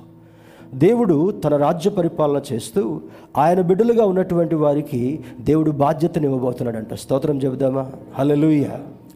దేవుడు 0.75 1.31
తన 1.31 1.57
రాజ్య 1.57 1.91
పరిపాలన 1.91 2.43
చేస్తూ 2.53 3.01
ఆయన 3.39 3.61
బిడ్డలుగా 3.61 4.05
ఉన్నటువంటి 4.05 4.55
వారికి 4.55 5.21
దేవుడు 5.41 5.71
బాధ్యతను 5.71 6.25
ఇవ్వబోతున్నాడంట. 6.25 6.95
స్తోత్రం 6.95 7.39
చెబుదామా? 7.39 7.93
హలలుయ 8.15 8.67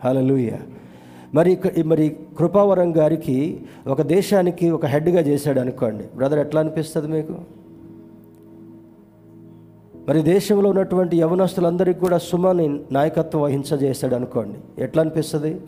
హలలుయ 0.04 0.50
మరి 1.34 1.58
మరి 1.84 2.16
కృపావరం 2.38 2.96
గారికి 2.96 3.60
ఒక 3.86 4.02
దేశానికి 4.02 4.70
ఒక 4.70 4.86
హెడ్గా 4.86 5.20
చేశాడు 5.20 5.60
అనుకోండి. 5.60 6.04
బ్రదర్ 6.16 6.38
ఎట్లా 6.38 6.60
అనిపిస్తుంది 6.60 7.08
మీకు? 7.08 7.34
మరి 10.08 10.22
దేశంలో 10.22 10.70
ఉన్నటువంటి 10.70 11.16
యవనస్తులందరికీ 11.16 12.00
కూడా 12.00 12.18
సుమని 12.18 12.80
నాయకత్వం 12.92 13.42
వహించజేశాడు 13.42 14.14
అనుకోండి. 14.14 14.82
ఎట్లా 14.82 15.00
అనిపిస్తుంది? 15.00 15.60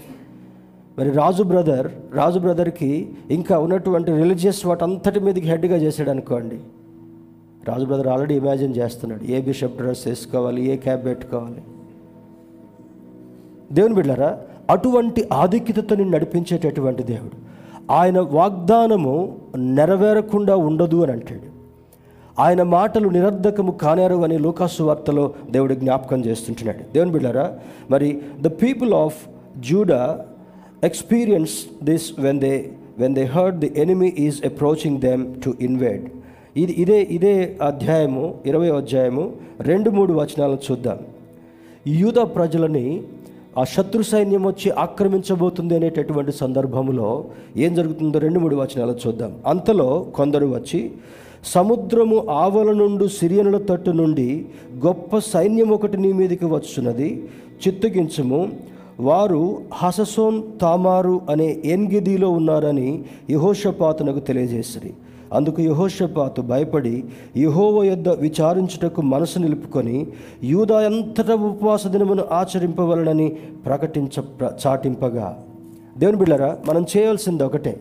మరి 0.98 1.10
రాజు 1.10 1.42
బ్రదర్ 1.42 1.92
రాజు 2.14 2.38
బ్రదర్కి 2.38 3.08
ఇంకా 3.30 3.58
ఉన్నటువంటి 3.58 4.12
రిలీజియస్ 4.12 4.66
వాటి 4.66 4.84
అంతటి 4.84 5.20
మీదకి 5.20 5.48
హెడ్గా 5.48 5.76
చేశాడు 5.76 6.10
అనుకోండి. 6.10 6.58
రాజు 7.68 7.84
బ్రదర్ 7.84 8.08
ఆల్రెడీ 8.08 8.34
ఇమాజిన్ 8.34 8.76
చేస్తున్నాడు. 8.76 9.24
ఏ 9.24 9.40
బిషప్ 9.40 9.76
డ్రెస్ 9.76 10.08
వేసుకోవాలి 10.08 10.66
ఏ 10.66 10.76
క్యాబ్ 10.76 11.04
పెట్టుకోవాలి. 11.04 11.62
దేవుని 13.72 13.94
బిడ్డారా 13.94 14.38
అటువంటి 14.70 15.28
ఆధిక్యతతో 15.32 15.96
నేను 15.96 16.10
నడిపించేటటువంటి 16.10 17.02
దేవుడు. 17.02 17.48
ఆయన 17.92 18.20
వాగ్దానము 18.20 19.38
నెరవేరకుండా 19.56 20.56
ఉండదు 20.56 21.02
అని 21.02 21.12
అంటాడు. 21.12 21.58
ఆయన 22.38 22.62
మాటలు 22.62 23.08
నిరర్ధకము 23.08 23.72
కానేరు 23.72 24.14
అని 24.14 24.38
లోకాసు 24.38 24.82
వార్తలో 24.82 25.32
దేవుడు 25.50 25.74
జ్ఞాపకం 25.74 26.24
చేస్తుంటున్నాడు. 26.24 26.92
దేవుని 26.92 27.12
బిడ్డారా 27.12 27.54
మరి 27.90 28.22
the 28.40 28.46
people 28.46 28.94
of 28.94 29.28
Judah 29.58 30.24
experience 30.82 31.84
this 31.84 32.20
when 32.20 32.40
they 32.40 32.70
when 32.98 33.14
they 33.14 33.24
heard 33.24 33.58
the 33.58 33.72
enemy 33.76 34.06
is 34.06 34.46
approaching 34.46 35.00
them 35.00 35.34
to 35.42 35.54
invade 35.60 36.04
ఇది 36.56 36.72
ఇదే 36.72 37.02
ఇదే 37.02 37.56
అధ్యాయము 37.62 38.34
ఇరవై 38.46 38.68
అధ్యాయము 38.70 39.32
రెండు 39.60 39.90
మూడు 39.90 40.12
వచనాలను 40.12 40.58
చూద్దాం. 40.70 40.98
యూద 41.86 42.14
ప్రజలని 42.14 43.02
ఆ 43.58 43.64
శత్రు 43.64 44.02
సైన్యం 44.02 44.46
వచ్చి 44.46 44.70
ఆక్రమించబోతుంది 44.70 45.74
అనేటటువంటి 45.74 46.32
సందర్భంలో 46.32 47.24
ఏం 47.56 47.74
జరుగుతుందో 47.74 48.18
రెండు 48.18 48.40
మూడు 48.40 48.56
వచనాలు 48.56 48.96
చూద్దాం. 49.06 49.34
అంతలో 49.46 50.06
కొందరు 50.14 50.46
వచ్చి 50.46 50.90
సముద్రము 51.44 52.26
ఆవల 52.28 52.72
నుండి 52.72 53.08
సిరియనుల 53.08 53.58
తట్టు 53.58 53.90
నుండి 53.90 54.44
గొప్ప 54.86 55.18
సైన్యం 55.18 55.68
ఒకటి 55.68 55.96
నీ 55.96 56.12
మీదకి 56.12 56.44
వచ్చున్నది 56.44 57.24
చిత్తుగించము 57.66 58.48
వారు 59.00 59.60
హససోన్ 59.72 60.42
తామారు 60.60 61.20
అనే 61.30 61.62
ఎన్గిదిలో 61.64 62.30
ఉన్నారని 62.30 63.04
యహోషపాతునకు 63.30 64.18
తెలియజేసిరి. 64.18 64.92
అందుకు 65.32 65.62
యహోషపాతు 65.62 66.42
భయపడి 66.42 67.04
యహోవ 67.36 67.82
యొద్ద 67.82 68.08
విచారించుటకు 68.08 69.02
మనసు 69.02 69.38
నిలుపుకొని 69.38 70.06
యూదా 70.44 70.80
ఎంతట 70.80 71.30
ఉపవాస 71.30 71.86
దినమును 71.86 72.24
ఆచరింపవలనని 72.32 73.28
ప్రకటించ 73.66 74.20
చాటింపగా. 74.66 75.44
దేవుని 75.98 76.16
బిళ్ళరా 76.16 76.58
మనం 76.66 76.86
చేయవలసింది 76.96 77.42
ఒకటే 77.42 77.80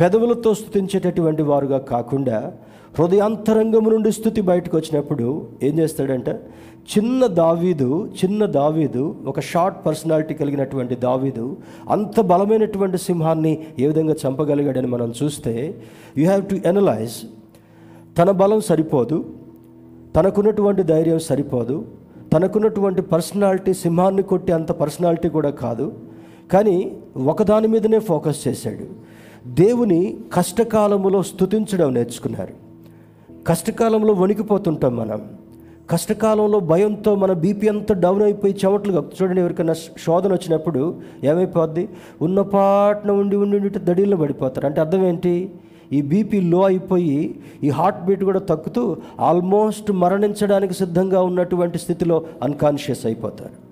పెదవులతో 0.00 0.50
స్థుతించేటటువంటి 0.54 1.42
వారుగా 1.50 1.78
కాకుండా 1.92 2.38
హృదయాంతరంగము 2.98 3.88
నుండి 3.90 4.10
స్థుతి 4.18 4.40
బయటకు 4.50 4.74
వచ్చినప్పుడు 4.76 5.26
ఏం 5.62 5.74
చేస్తాడంటే 5.80 6.32
చిన్న 6.92 7.26
దావీదు 7.40 7.88
చిన్న 8.20 8.46
దావీదు 8.56 9.02
ఒక 9.26 9.40
షార్ట్ 9.50 9.78
పర్సనాలిటీ 9.86 10.34
కలిగినటువంటి 10.34 10.94
దావీదు 11.06 11.44
అంత 11.90 12.20
బలమైనటువంటి 12.30 12.98
సింహాన్ని 13.06 13.52
ఏ 13.78 13.86
విధంగా 13.86 14.14
చంపగలిగాడని 14.22 14.90
మనం 14.94 15.10
చూస్తే 15.20 15.54
యూ 16.18 16.24
హ్యావ్ 16.24 16.44
టు 16.52 16.58
ఎనలైజ్ 16.70 17.16
తన 18.18 18.30
బలం 18.42 18.60
సరిపోదు 18.70 19.18
తనకున్నటువంటి 20.16 20.82
ధైర్యం 20.92 21.20
సరిపోదు 21.30 21.76
తనకున్నటువంటి 22.32 23.02
పర్సనాలిటీ 23.12 23.72
సింహాన్ని 23.82 24.22
కొట్టి 24.30 24.52
అంత 24.52 24.70
పర్సనాలిటీ 24.80 25.28
కూడా 25.36 25.50
కాదు 25.64 25.86
కానీ 26.52 26.76
ఒకదాని 27.32 27.68
మీదనే 27.68 27.98
ఫోకస్ 28.10 28.40
చేశాడు. 28.46 28.86
దేవుని 29.46 30.16
కష్టకాలంలో 30.32 31.22
స్తుతించడం 31.22 31.94
నేర్చుకున్నారు. 31.94 32.52
కష్టకాలంలో 33.46 34.12
వణికిపోతుంటాం 34.12 34.96
మనం. 34.96 35.22
కష్టకాలంలో 35.90 36.60
భయంతో 36.60 37.14
మన 37.14 37.32
బీపీ 37.32 37.68
అంతా 37.68 37.94
డౌన్ 37.94 38.22
అయిపోయి 38.22 38.56
చెమటలు 38.64 39.04
చూడండి 39.22 39.40
ఎవరికైనా 39.40 39.72
శోధన 39.72 40.32
వచ్చినప్పుడు 40.32 40.94
ఏమైపోద్ది? 41.24 41.88
ఉన్న 42.22 42.40
పాటన 42.40 43.10
ఉండి 43.10 43.36
ఉండి 43.36 43.56
ఉండి 43.56 43.78
దడిలో 43.78 44.16
పడిపోతారు. 44.16 44.66
అంటే 44.66 44.80
అర్థం 44.80 45.06
ఏంటి? 45.06 45.50
ఈ 45.92 46.02
బీపీ 46.02 46.40
లో 46.40 46.62
అయిపోయి 46.62 47.40
ఈ 47.62 47.68
హార్ట్ 47.68 48.04
బీట్ 48.04 48.24
కూడా 48.24 48.38
తగ్గుతూ 48.38 48.96
ఆల్మోస్ట్ 49.20 49.92
మరణించడానికి 49.92 50.74
సిద్ధంగా 50.74 51.22
ఉన్నటువంటి 51.22 51.78
స్థితిలో 51.78 52.24
అన్కాన్షియస్ 52.42 53.06
అయిపోతారు. 53.06 53.65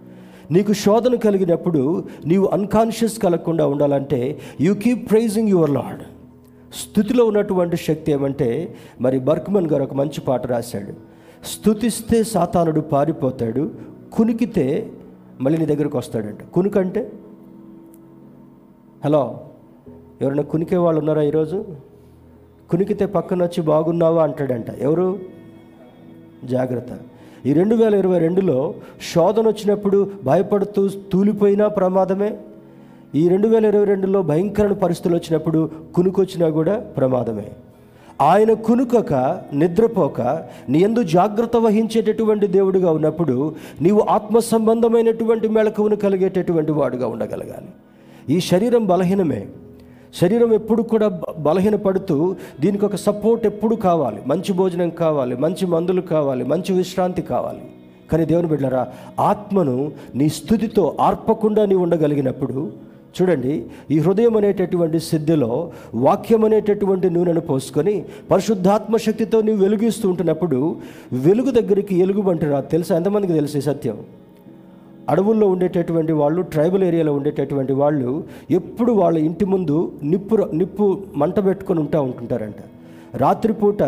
నీకు 0.50 0.72
శోధన 0.72 1.14
కలిగినప్పుడు 1.14 2.04
నీవు 2.26 2.46
అన్కాన్షియస్ 2.46 3.18
కలగకుండా 3.18 3.66
ఉండాలంటే 3.66 4.38
you 4.60 4.74
keep 4.74 5.10
praising 5.10 5.48
your 5.48 5.70
Lord 5.70 6.02
స్థుతిలో 6.74 7.24
ఉన్నటువంటి 7.24 7.76
శక్తి 7.76 8.12
ఏమంటే 8.12 8.74
మరి 9.00 9.18
బర్క్మన్ 9.18 9.66
గారు 9.66 9.82
ఒక 9.82 9.94
మంచి 9.94 10.20
పాట 10.20 10.46
రాశాడు. 10.46 10.92
స్థుతిస్తే 11.46 12.22
సాతానుడు 12.22 12.80
పారిపోతాడు 12.80 13.70
కునికితే 14.12 14.92
మళ్ళీ 15.40 15.58
నీ 15.58 15.66
దగ్గరకు 15.66 15.98
వస్తాడంట. 15.98 16.42
కునుకంటే? 16.54 17.12
హలో 19.04 19.40
ఎవరైనా 20.22 20.42
కునికే 20.42 20.76
వాళ్ళు 20.76 20.98
ఉన్నారా 20.98 21.22
ఈరోజు? 21.22 21.64
కునికితే 22.70 23.06
పక్కన 23.06 23.42
వచ్చి 23.42 23.62
బాగున్నావా 23.62 24.22
అంటాడంట. 24.22 24.70
ఎవరు? 24.70 25.18
జాగ్రత్త. 26.44 26.90
ఈ 27.46 27.52
రెండు 27.52 27.74
వేల 27.74 27.94
ఇరవై 27.94 28.18
రెండులో 28.18 28.74
శోధన 29.14 29.48
వచ్చినప్పుడు 29.48 30.10
భయపడుతూ 30.24 30.88
తూలిపోయినా 30.88 31.68
ప్రమాదమే? 31.68 32.36
ఈ 33.14 33.28
రెండు 33.28 33.48
వేల 33.48 33.64
ఇరవై 33.64 33.84
రెండులో 33.84 34.22
భయంకర 34.22 34.72
పరిస్థితులు 34.72 35.16
వచ్చినప్పుడు 35.16 35.70
కునుకొచ్చినా 35.94 36.48
కూడా 36.48 36.76
ప్రమాదమే. 36.76 37.48
ఆయన 38.20 38.52
కునుకక 38.52 39.40
నిద్రపోక 39.52 40.20
నీ 40.68 40.78
ఎందు 40.78 41.02
జాగ్రత్త 41.02 41.56
వహించేటటువంటి 41.56 42.46
దేవుడిగా 42.46 42.90
ఉన్నప్పుడు 42.90 43.54
నీవు 43.82 44.00
ఆత్మ 44.00 44.38
సంబంధమైనటువంటి 44.38 45.48
మెళకువను 45.48 45.96
కలిగేటటువంటి 45.96 46.72
వాడుగా 46.72 47.06
ఉండగలగాలి. 47.06 47.70
ఈ 48.36 48.40
శరీరం 48.40 48.86
బలహీనమే. 48.86 49.46
శరీరం 50.20 50.52
ఎప్పుడు 50.54 50.82
కూడా 50.82 51.08
బలహీన 51.08 51.42
బలహీనపడుతూ 51.46 52.36
దీనికి 52.60 52.84
ఒక 52.84 52.96
సపోర్ట్ 52.96 53.46
ఎప్పుడు 53.46 53.74
కావాలి? 53.74 54.20
మంచి 54.26 54.52
భోజనం 54.52 54.90
కావాలి 54.90 55.36
మంచి 55.36 55.66
మందులు 55.66 56.00
కావాలి 56.00 56.44
మంచి 56.44 56.72
విశ్రాంతి 56.72 57.22
కావాలి. 57.22 57.62
కానీ 58.10 58.24
దేవుని 58.24 58.48
బిడ్డరా 58.48 58.86
ఆత్మను 59.20 59.92
నీ 60.14 60.28
స్థుతితో 60.28 60.96
ఆర్పకుండా 61.00 61.66
నీ 61.66 61.74
ఉండగలిగినప్పుడు 61.74 62.72
చూడండి 63.20 63.64
ఈ 63.90 63.98
హృదయం 63.98 64.36
అనేటటువంటి 64.36 64.98
సిద్ధిలో 64.98 65.70
వాక్యం 65.94 66.44
అనేటటువంటి 66.44 67.10
నూనెను 67.10 67.40
పోసుకొని 67.40 68.04
పరిశుద్ధాత్మ 68.30 68.96
శక్తితో 68.96 69.40
నీవు 69.40 69.56
వెలుగిస్తూ 69.56 70.08
ఉంటున్నప్పుడు 70.08 70.76
వెలుగు 71.12 71.50
దగ్గరికి 71.50 71.96
ఎలుగుబంటి 71.96 72.46
రా 72.46 72.60
తెలుసా? 72.60 72.96
ఎంతమందికి 72.96 73.32
తెలుసు 73.32 73.58
సత్యం? 73.60 73.98
అడవుల్లో 75.08 75.48
ఉండేటటువంటి 75.48 76.12
వాళ్ళు 76.12 76.42
ట్రైబల్ 76.42 76.84
ఏరియాలో 76.84 77.12
ఉండేటటువంటి 77.12 77.72
వాళ్ళు 77.72 78.24
ఎప్పుడు 78.50 78.92
వాళ్ళ 78.92 79.18
ఇంటి 79.18 79.44
ముందు 79.44 79.92
నిప్పు 80.02 80.36
నిప్పు 80.54 81.02
మంట 81.16 81.44
పెట్టుకొని 81.44 81.80
ఉంటా 81.80 82.00
ఉంటుంటారంట. 82.00 82.54
రాత్రిపూట 83.14 83.82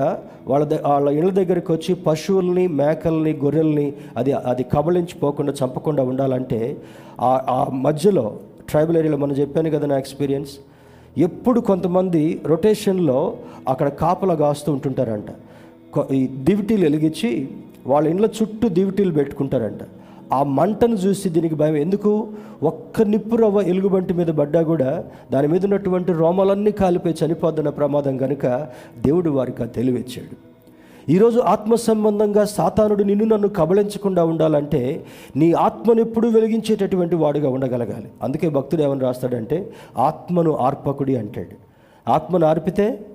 వాళ్ళ 0.46 0.78
వాళ్ళ 0.86 1.08
ఇళ్ళ 1.08 1.30
దగ్గరికి 1.30 1.72
వచ్చి 1.72 1.94
పశువుల్ని 1.94 2.66
మేకల్ని 2.66 3.32
గొర్రెల్ని 3.32 3.92
అది 4.16 4.32
అది 4.32 4.62
కబళించిపోకుండా 4.62 5.52
చంపకుండా 5.52 6.02
ఉండాలంటే 6.02 6.76
ఆ 7.20 7.40
ఆ 7.48 7.70
మధ్యలో 7.72 8.36
ట్రైబల్ 8.70 8.96
ఏరియాలో 8.96 9.18
మనం 9.18 9.32
చెప్పాను 9.32 9.70
కదా 9.70 9.86
నా 9.86 9.98
ఎక్స్పీరియన్స్ 9.98 10.50
ఎప్పుడు 11.18 11.60
కొంతమంది 11.60 12.40
రొటేషన్లో 12.46 13.36
అక్కడ 13.68 13.88
కాపలా 13.88 14.34
కాస్తూ 14.34 14.72
ఉంటుంటారంట. 14.72 15.30
కొ- 15.92 16.14
ఈ 16.14 16.26
దివిటీలు 16.26 16.82
వెలిగించి 16.82 17.48
వాళ్ళ 17.86 18.08
ఇండ్ల 18.08 18.24
చుట్టూ 18.24 18.68
దివిటీలు 18.68 19.12
పెట్టుకుంటారంట. 19.12 19.80
ఆ 20.32 20.42
మంటను 20.42 20.94
చూసి 20.94 21.28
దీనికి 21.28 21.54
భయం. 21.54 21.76
ఎందుకు? 21.76 22.28
ఒక్క 22.62 23.02
నిప్పు 23.02 23.36
రవ్వ 23.36 23.60
ఎలుగుబంటి 23.60 24.14
మీద 24.14 24.26
పడ్డా 24.26 24.62
కూడా 24.62 25.04
దాని 25.32 25.48
మీద 25.48 25.64
ఉన్నటువంటి 25.64 26.12
రోమాలన్నీ 26.12 26.70
కాలిపోయి 26.70 27.14
చనిపోద్దన్న 27.24 27.68
ప్రమాదం 27.68 28.16
కనుక 28.16 28.46
దేవుడు 28.98 29.30
వారికి 29.30 29.64
తెలివిచ్చాడు. 29.64 30.56
ఈరోజు 31.10 31.40
ఆత్మ 31.40 31.74
సంబంధంగా 31.74 32.44
సాతానుడు 32.44 33.02
నిన్ను 33.02 33.24
నన్ను 33.24 33.48
కబళించకుండా 33.48 34.24
ఉండాలంటే 34.24 35.06
నీ 35.36 35.52
ఆత్మను 35.52 36.00
ఎప్పుడు 36.00 36.28
వెలిగించేటటువంటి 36.28 37.16
వాడుగా 37.16 37.50
ఉండగలగాలి. 37.50 38.08
అందుకే 38.22 38.48
భక్తుడు 38.48 38.82
ఏమని 38.82 39.00
రాస్తాడంటే 39.00 39.72
ఆత్మను 39.98 40.56
ఆర్పకుడి 40.56 41.16
అంటాడు. 41.16 41.56
ఆత్మను 42.10 42.46
ఆర్పితే 42.46 43.06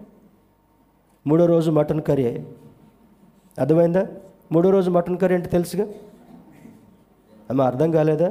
మూడో 1.28 1.46
రోజు 1.46 1.72
మటన్ 1.72 2.02
కర్రీ. 2.02 2.26
అర్థమైందా? 3.60 4.08
మూడో 4.52 4.70
రోజు 4.70 4.92
మటన్ 4.92 5.18
కర్రీ 5.18 5.36
అంటే 5.36 5.50
తెలుసుగా? 5.50 5.86
అమ్మ 7.52 7.62
అర్థం 7.62 7.90
కాలేదా? 7.92 8.30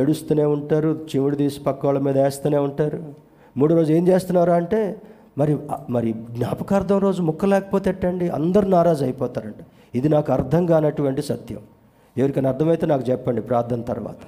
ఏడుస్తూనే 0.00 0.44
ఉంటారు 0.56 0.90
చెవుడు 1.12 1.36
తీసి 1.36 1.60
పక్క 1.60 1.86
వాళ్ళ 1.86 2.00
మీద 2.06 2.18
వేస్తూనే 2.18 2.58
ఉంటారు. 2.66 3.00
మూడో 3.56 3.72
రోజు 3.76 3.90
ఏం 3.92 4.04
చేస్తున్నారా 4.08 4.54
అంటే 4.54 4.80
మరి 5.38 5.54
మరి 5.90 6.12
జ్ఞాపకార్థం 6.12 6.98
రోజు 6.98 7.20
ముక్క 7.22 7.44
లేకపోతే 7.52 7.90
ఎట్టండి? 7.90 8.28
అందరు 8.28 8.66
నారాజు 8.74 9.02
అయిపోతారండి 9.04 9.64
ఇది 9.98 10.08
నాకు 10.08 10.32
అర్థం 10.32 10.62
కానటువంటి 10.66 11.22
సత్యం. 11.22 11.60
ఎవరికైనా 12.18 12.48
అర్థమైతే 12.48 12.86
నాకు 12.86 13.04
చెప్పండి 13.10 13.40
ప్రార్థన 13.40 13.80
తర్వాత. 13.90 14.20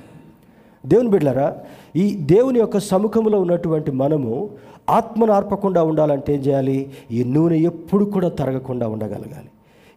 దేవుని 0.87 1.11
బిడ్డలారా 1.11 1.49
ఈ 1.97 2.05
దేవుని 2.33 2.59
యొక్క 2.59 2.79
సముఖంలో 2.79 3.41
ఉన్నటువంటి 3.41 3.91
మనము 4.03 4.51
ఆత్మను 4.91 5.33
ఆర్పకుండా 5.33 5.83
ఉండాలంటే 5.91 6.35
ఏం 6.35 6.41
చేయాలి? 6.41 6.79
ఈ 7.11 7.25
నూనె 7.25 7.59
ఎప్పుడు 7.71 8.05
కూడా 8.05 8.29
తరగకుండా 8.29 8.89
ఉండగలగాలి. 8.89 9.51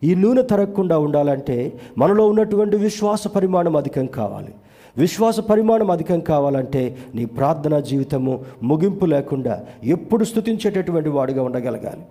ఈ 0.04 0.16
నూనె 0.16 0.42
తరగకుండా 0.42 0.98
ఉండాలంటే 0.98 1.80
మనలో 1.98 2.28
ఉన్నటువంటి 2.28 2.78
విశ్వాస 2.78 3.28
పరిమాణం 3.28 3.76
అధికం 3.76 4.06
కావాలి. 4.06 4.56
విశ్వాస 4.98 5.40
పరిమాణం 5.40 5.92
అధికం 5.92 6.20
కావాలంటే 6.20 6.98
నీ 7.16 7.26
ప్రార్థన 7.26 7.80
జీవితము 7.80 8.46
ముగింపు 8.64 9.06
లేకుండా 9.06 9.66
ఎప్పుడు 9.84 10.24
స్థుతించేటటువంటి 10.24 11.10
వాడిగా 11.10 11.44
ఉండగలగాలి. 11.44 12.02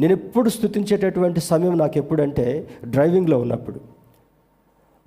నేను 0.00 0.12
ఎప్పుడు 0.12 0.48
స్థుతించేటటువంటి 0.48 1.40
సమయం 1.40 1.78
నాకు 1.78 1.98
ఎప్పుడంటే 1.98 2.68
డ్రైవింగ్లో 2.84 3.38
ఉన్నప్పుడు. 3.38 3.80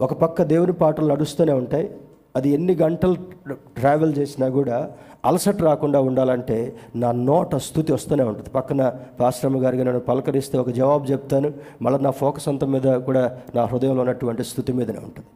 ఒక 0.02 0.14
పక్క 0.14 0.44
దేవుని 0.44 0.74
పాటలు 0.74 1.06
నడుస్తూనే 1.06 1.54
ఉంటాయి. 1.54 1.90
అది 2.36 2.50
ఎన్ని 2.50 2.76
గంటలు 2.76 3.16
ట్రావెల్ 3.54 4.18
చేసినా 4.18 4.50
కూడా 4.50 4.90
అలసట 5.26 5.62
రాకుండా 5.62 6.00
ఉండాలంటే 6.00 6.76
నా 6.96 7.12
నోట 7.12 7.56
స్థుతి 7.56 7.94
వస్తూనే 7.94 8.24
ఉంటుంది. 8.24 8.50
పక్కన 8.50 8.94
పాశ్రమ 9.20 9.64
గారికి 9.64 9.84
నన్ను 9.84 10.00
పలకరిస్తే 10.00 10.58
ఒక 10.58 10.70
జవాబు 10.70 11.06
చెప్తాను. 11.06 11.54
మళ్ళీ 11.82 12.00
నా 12.00 12.12
ఫోకస్ 12.12 12.48
అంతా 12.48 12.68
మీద 12.68 12.82
కూడా 12.82 13.38
నా 13.56 13.66
హృదయంలో 13.66 14.02
ఉన్నటువంటి 14.02 14.44
స్థుతి 14.44 14.74
మీదనే 14.74 14.98
ఉంటుంది. 14.98 15.28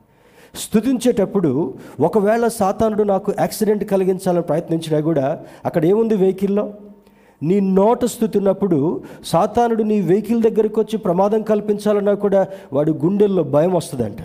స్థుతించేటప్పుడు 0.55 1.73
ఒకవేళ 1.99 2.47
సాతానుడు 2.47 3.03
నాకు 3.03 3.33
యాక్సిడెంట్ 3.39 3.83
కలిగించాలని 3.83 4.41
ప్రయత్నించినా 4.41 4.99
కూడా 4.99 5.43
అక్కడ 5.65 5.85
ఏముంది 5.85 6.15
వెహికల్లో? 6.15 6.73
నీ 7.43 7.59
నోట 7.59 8.05
స్థుతున్నప్పుడు 8.05 9.01
సాతానుడు 9.25 9.83
నీ 9.83 10.01
వెహికల్ 10.01 10.41
దగ్గరికి 10.41 10.79
వచ్చి 10.79 10.97
ప్రమాదం 10.97 11.41
కల్పించాలన్నా 11.41 12.13
కూడా 12.13 12.47
వాడి 12.73 12.91
గుండెల్లో 12.91 13.43
భయం 13.43 13.73
వస్తుందంట. 13.73 14.17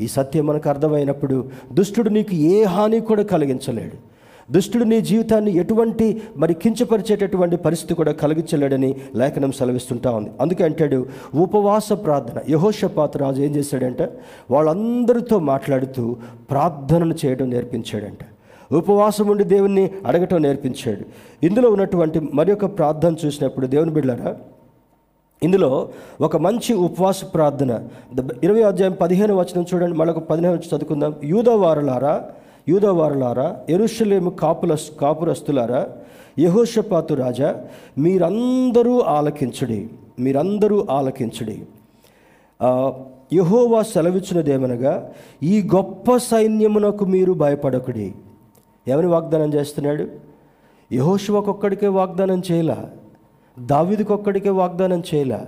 ఈ 0.00 0.06
సత్యం 0.08 0.46
మనకు 0.46 0.68
అర్థమైనప్పుడు 0.68 1.48
దుష్టుడు 1.72 2.08
నీకు 2.08 2.34
ఏ 2.34 2.64
హాని 2.64 3.00
కూడా 3.00 3.22
కలిగించలేడు. 3.22 4.12
దుష్టుడు 4.52 4.84
నీ 4.84 5.00
జీవితాన్ని 5.00 5.56
ఎటువంటి 5.56 6.22
మరి 6.36 6.54
కించపరిచేటటువంటి 6.54 7.56
పరిస్థితి 7.56 7.94
కూడా 7.94 8.12
కలిగించలేడని 8.12 8.96
లేఖనం 9.14 9.52
సెలవిస్తుంటా 9.52 10.10
ఉంది. 10.10 10.30
అందుకే 10.40 10.64
అంటాడు 10.64 11.06
ఉపవాస 11.34 11.92
ప్రార్థన. 11.92 12.40
యహోషపాత 12.48 13.16
రాజు 13.16 13.42
ఏం 13.42 13.56
చేశాడంటే? 13.56 14.10
వాళ్ళందరితో 14.50 15.38
మాట్లాడుతూ 15.38 16.16
ప్రార్థనను 16.50 17.14
చేయడం 17.26 17.50
నేర్పించాడంట. 17.50 18.18
ఉపవాసం 18.74 19.26
ఉండి 19.26 19.44
దేవుణ్ణి 19.44 19.90
అడగటం 20.06 20.42
నేర్పించాడు. 20.42 21.00
ఇందులో 21.46 21.70
ఉన్నటువంటి 21.70 22.20
మరి 22.20 22.52
ఒక 22.52 22.78
ప్రార్థన 22.78 23.16
చూసినప్పుడు 23.26 23.66
దేవుని 23.66 23.90
బిడ్డారా 23.90 24.36
ఇందులో 25.42 25.88
ఒక 26.20 26.36
మంచి 26.36 26.72
ఉపవాస 26.86 27.24
ప్రార్థన. 27.34 27.72
ఇరవై 28.42 28.62
అధ్యాయం 28.62 28.94
పదిహేను 29.00 29.34
వచనం 29.36 29.64
చూడండి 29.70 29.96
మళ్ళొక 29.98 30.18
పదిహేను 30.30 30.52
వచ్చి 30.52 30.68
చదువుకుందాం. 30.68 31.14
యూదవారులారా 31.24 32.14
యూదవారులారా 32.68 33.46
ఎరుషలేము 33.68 34.30
కాపుల 34.42 34.76
కాపురస్తులారా 35.00 35.80
యహోషపాతు 36.38 37.14
రాజా 37.14 37.48
మీరందరూ 37.98 38.94
ఆలకించుడి 39.16 39.80
మీరందరూ 40.18 40.86
ఆలకించుడి. 40.90 41.56
యహోవా 43.32 43.82
సెలవిచ్చినదేమనగా 43.82 44.94
ఈ 45.42 45.54
గొప్ప 45.74 46.16
సైన్యమునకు 46.16 47.04
మీరు 47.04 47.32
భయపడకుడి. 47.42 48.08
ఎవరి 48.88 49.06
వాగ్దానం 49.06 49.50
చేస్తున్నాడు? 49.54 50.04
యహోశివకొక్కడికే 50.92 51.88
వాగ్దానం 51.98 52.42
చేయలా. 52.50 52.78
దావిదికొక్కడికే 53.58 54.50
వాగ్దానం 54.50 55.02
చేయలే. 55.14 55.38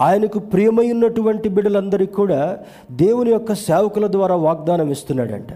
ఆయనకు 0.00 0.38
ప్రియమైనటువంటి 0.38 1.48
బిడ్డలందరికీ 1.48 2.12
కూడా 2.12 2.58
దేవుని 2.90 3.30
యొక్క 3.30 3.54
సేవకుల 3.54 4.06
ద్వారా 4.06 4.34
వాగ్దానం 4.34 4.90
ఇస్తున్నాడంట. 4.90 5.52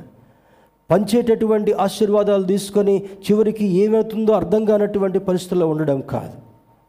పంచేటటువంటి 0.91 1.73
ఆశీర్వాదాలు 1.73 2.43
తీసుకొని 2.43 2.99
చివరికి 2.99 3.67
ఏమవుతుందో 3.67 4.33
అర్థం 4.33 4.65
కానటువంటి 4.65 5.19
పరిస్థితుల్లో 5.19 5.69
ఉండడం 5.69 6.01
కాదు. 6.01 6.33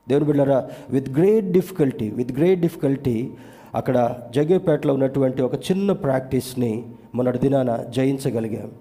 దేవుని 0.09 0.25
బిడ్డరా 0.25 0.69
with 0.89 1.09
great 1.09 1.51
difficulty 1.51 2.09
with 2.09 2.33
great 2.33 2.61
difficulty 2.61 3.31
అక్కడ 3.75 4.15
జగేపేటలో 4.35 4.93
ఉన్నటువంటి 4.93 5.41
ఒక 5.41 5.55
చిన్న 5.55 5.91
ప్రాక్టీస్ని 5.91 6.85
మొన్నటి 7.15 7.39
దినాన 7.39 7.77
జయించగలిగాం. 7.89 8.71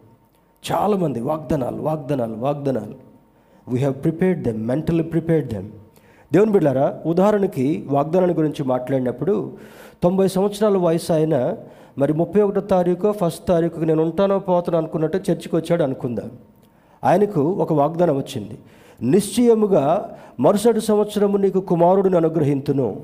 చాలామంది 0.72 1.20
వాగ్దానాలు 1.20 1.82
వాగ్దానాలు 1.82 2.34
వాగ్దానాలు. 2.34 2.94
We 3.68 3.78
have 3.78 3.94
prepared 3.94 4.42
them 4.42 4.66
mentally 4.66 5.02
prepared 5.02 5.48
them 5.48 5.68
దేవుని 6.34 6.52
బిళ్ళారా 6.52 7.00
ఉదాహరణకి 7.06 7.84
వాగ్దానాన్ని 7.88 8.36
గురించి 8.36 8.64
మాట్లాడినప్పుడు 8.64 9.52
తొంభై 10.02 10.28
సంవత్సరాల 10.28 10.76
వయసు 10.76 11.12
ఆయన 11.12 11.56
మరి 11.98 12.12
ముప్పై 12.12 12.40
ఒకటో 12.40 12.60
తారీఖు 12.60 13.12
ఫస్ట్ 13.12 13.46
తారీఖుకి 13.46 13.86
నేను 13.86 14.02
ఉంటానో 14.02 14.38
పోతాను 14.38 14.78
అనుకున్నట్టు 14.78 15.18
చర్చికి 15.18 15.56
వచ్చాడు 15.56 15.82
అనుకుందాం. 15.82 16.30
ఆయనకు 17.04 17.40
ఒక 17.40 17.72
వాగ్దానం 17.72 18.16
వచ్చింది. 18.16 18.58
నిశ్చయముగా 19.02 20.16
మరుసటి 20.40 20.80
సంవత్సరము 20.80 21.36
నీకు 21.36 21.60
కుమారుడిని 21.60 22.16
అనుగ్రహింతును. 22.16 23.00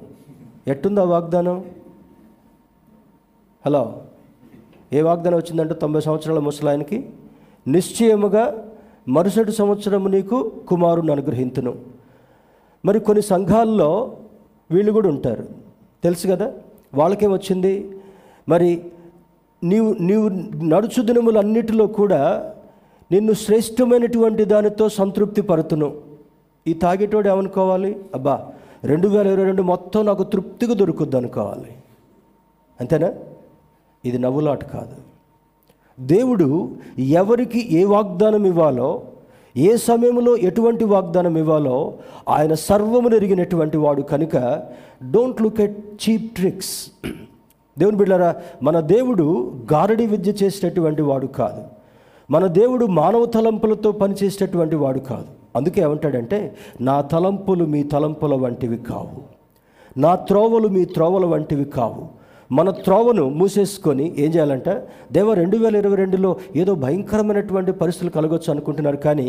ఎట్టుందా 0.68 1.04
వాగ్దానం? 1.04 1.64
హలో 3.66 4.00
ఏ 4.92 5.02
వాగ్దానం 5.02 5.36
వచ్చిందంటే 5.36 5.74
తొంభై 5.74 6.00
సంవత్సరాల 6.00 6.38
ముసలాయనకి 6.38 7.10
నిశ్చయముగా 7.68 8.68
మరుసటి 9.08 9.52
సంవత్సరము 9.52 10.08
నీకు 10.08 10.52
కుమారుని 10.68 11.12
అనుగ్రహింతును. 11.12 11.99
మరి 12.84 13.00
కొన్ని 13.00 13.22
సంఘాల్లో 13.22 14.16
వీళ్ళు 14.70 14.92
కూడా 14.92 15.08
ఉంటారు. 15.08 15.46
తెలుసు 16.04 16.28
కదా? 16.28 16.52
వాళ్ళకేమొచ్చింది 16.94 18.00
మరి 18.48 18.84
నీవు 19.64 19.96
నీవు 20.00 20.28
నడుచు 20.64 21.02
దినములన్నిటిలో 21.02 21.86
కూడా 21.86 22.52
నిన్ను 23.12 23.32
శ్రేష్టమైనటువంటి 23.32 24.44
దానితో 24.44 24.88
సంతృప్తి 24.88 25.42
పరుతును. 25.42 26.00
ఈ 26.66 26.72
తాగేటోడు 26.72 27.28
ఏమనుకోవాలి? 27.28 28.04
అబ్బా 28.14 28.52
రెండు 28.84 29.08
వేల 29.08 29.26
ఇరవై 29.26 29.44
రెండు 29.44 29.62
మొత్తం 29.62 30.06
నాకు 30.06 30.22
తృప్తిగా 30.22 30.74
దొరుకుద్ది 30.74 31.16
అనుకోవాలి. 31.16 31.72
అంతేనా? 32.80 33.12
ఇది 34.04 34.18
నవ్వులాట 34.18 34.64
కాదు. 34.64 34.96
దేవుడు 36.00 36.76
ఎవరికి 36.98 37.74
ఏ 37.74 37.84
వాగ్దానం 37.84 38.46
ఇవ్వాలో 38.46 39.02
ఏ 39.56 39.76
సమయంలో 39.76 40.36
ఎటువంటి 40.36 40.84
వాగ్దానం 40.84 41.38
ఇవ్వాలో 41.38 41.94
ఆయన 42.28 42.54
సర్వము 42.54 43.08
నెరిగినటువంటి 43.08 43.76
వాడు 43.76 44.02
కనుక 44.02 44.62
don't 45.10 45.42
look 45.42 45.60
at 45.60 45.78
cheap 45.78 46.34
tricks 46.34 46.90
దేవుని 47.78 47.96
బిడ్డారా 47.96 48.36
మన 48.62 48.80
దేవుడు 48.80 49.52
గారడి 49.72 50.06
విద్య 50.06 50.30
చేసేటటువంటి 50.30 51.02
వాడు 51.02 51.26
కాదు. 51.26 51.62
మన 52.30 52.46
దేవుడు 52.46 52.86
మానవ 52.86 53.24
తలంపులతో 53.24 53.92
పనిచేసేటటువంటి 53.92 54.76
వాడు 54.76 54.98
కాదు. 54.98 55.24
అందుకే 55.56 55.80
ఏమంటాడంటే 55.80 56.56
నా 56.80 57.00
తలంపులు 57.00 57.64
మీ 57.64 57.82
తలంపుల 57.82 58.34
వంటివి 58.34 58.76
కావు. 58.76 59.40
నా 59.98 60.14
త్రోవలు 60.14 60.68
మీ 60.68 60.84
త్రోవల 60.84 61.26
వంటివి 61.26 61.64
కావు. 61.64 62.19
మన 62.50 62.68
త్రోవను 62.84 63.24
మూసేసుకొని 63.30 64.04
ఏం 64.22 64.30
చేయాలంట 64.34 64.68
దేవ 65.12 65.32
రెండు 65.32 65.56
వేల 65.56 65.74
ఇరవై 65.76 65.98
రెండులో 66.00 66.30
ఏదో 66.56 66.72
భయంకరమైనటువంటి 66.74 67.72
పరిస్థితులు 67.72 68.10
కలగొచ్చు 68.10 68.48
అనుకుంటున్నారు 68.54 68.98
కానీ 69.04 69.26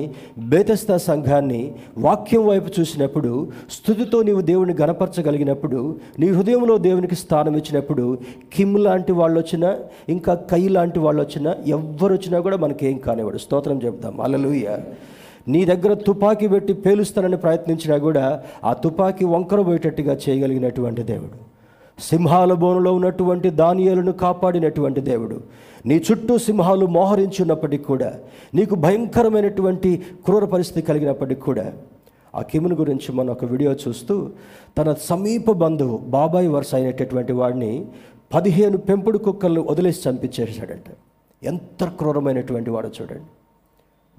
బేతస్తా 0.51 0.95
సంఘాన్ని 1.05 1.59
వాక్యం 1.97 2.43
వైపు 2.45 2.69
చూసినప్పుడు 2.79 3.31
స్థుతితో 3.69 4.21
నీవు 4.21 4.41
దేవుని 4.41 4.75
గణపరచగలిగినప్పుడు 4.81 5.81
నీ 6.19 6.29
హృదయంలో 6.29 6.77
దేవునికి 6.87 7.15
స్థానం 7.15 7.55
ఇచ్చినప్పుడు 7.57 8.05
కిమ్ 8.55 8.75
లాంటి 8.79 9.11
వాళ్ళు 9.11 9.39
వచ్చినా 9.39 9.71
ఇంకా 10.09 10.35
కై 10.53 10.63
లాంటి 10.69 10.99
వాళ్ళు 10.99 11.21
వచ్చినా 11.21 11.53
ఎవ్వరు 11.67 12.11
వచ్చినా 12.13 12.39
కూడా 12.39 12.57
మనకేం 12.57 12.97
కానివాడు 13.05 13.37
స్తోత్రం 13.37 13.79
చెప్తాం 13.85 14.17
అలలుయ 14.21 14.65
నీ 15.47 15.63
దగ్గర 15.65 15.93
తుపాకీ 16.07 16.47
పెట్టి 16.47 16.73
పేలుస్తానని 16.81 17.37
ప్రయత్నించినా 17.37 17.95
కూడా 17.99 18.25
ఆ 18.63 18.73
తుపాకీ 18.83 19.25
వంకర 19.27 19.61
పోయేటట్టుగా 19.61 20.13
చేయగలిగినటువంటి 20.25 21.03
దేవుడు. 21.03 21.37
సింహాల 22.01 22.53
బోనులో 22.53 22.95
ఉన్నటువంటి 22.95 23.49
దానియాలను 23.49 24.11
కాపాడినటువంటి 24.11 25.01
దేవుడు. 25.01 25.41
నీ 25.85 26.01
చుట్టూ 26.11 26.37
సింహాలు 26.37 26.85
మోహరించున్నప్పటికీ 26.85 27.83
కూడా 27.83 28.13
నీకు 28.55 28.75
భయంకరమైనటువంటి 28.75 30.01
క్రూర 30.25 30.45
పరిస్థితి 30.45 30.81
కలిగినప్పటికీ 30.81 31.41
కూడా 31.41 31.73
ఆ 32.35 32.41
కిముని 32.41 32.75
గురించి 32.75 33.15
మనం 33.15 33.29
ఒక 33.29 33.45
వీడియో 33.45 33.73
చూస్తూ 33.73 34.29
తన 34.77 34.95
సమీప 35.01 35.51
బంధువు 35.51 35.97
బాబాయ్ 35.97 36.49
వరుస 36.49 36.75
అయినటువంటి 36.75 37.33
వాడిని 37.33 37.85
పదిహేను 38.33 38.77
పెంపుడు 38.77 39.17
కుక్కలను 39.17 39.67
వదిలేసి 39.69 40.09
చంపించేశాడంట. 40.09 40.83
ఎంత 41.43 41.83
క్రూరమైనటువంటి 41.83 42.69
వాడు 42.69 42.87
చూడండి. 42.87 43.23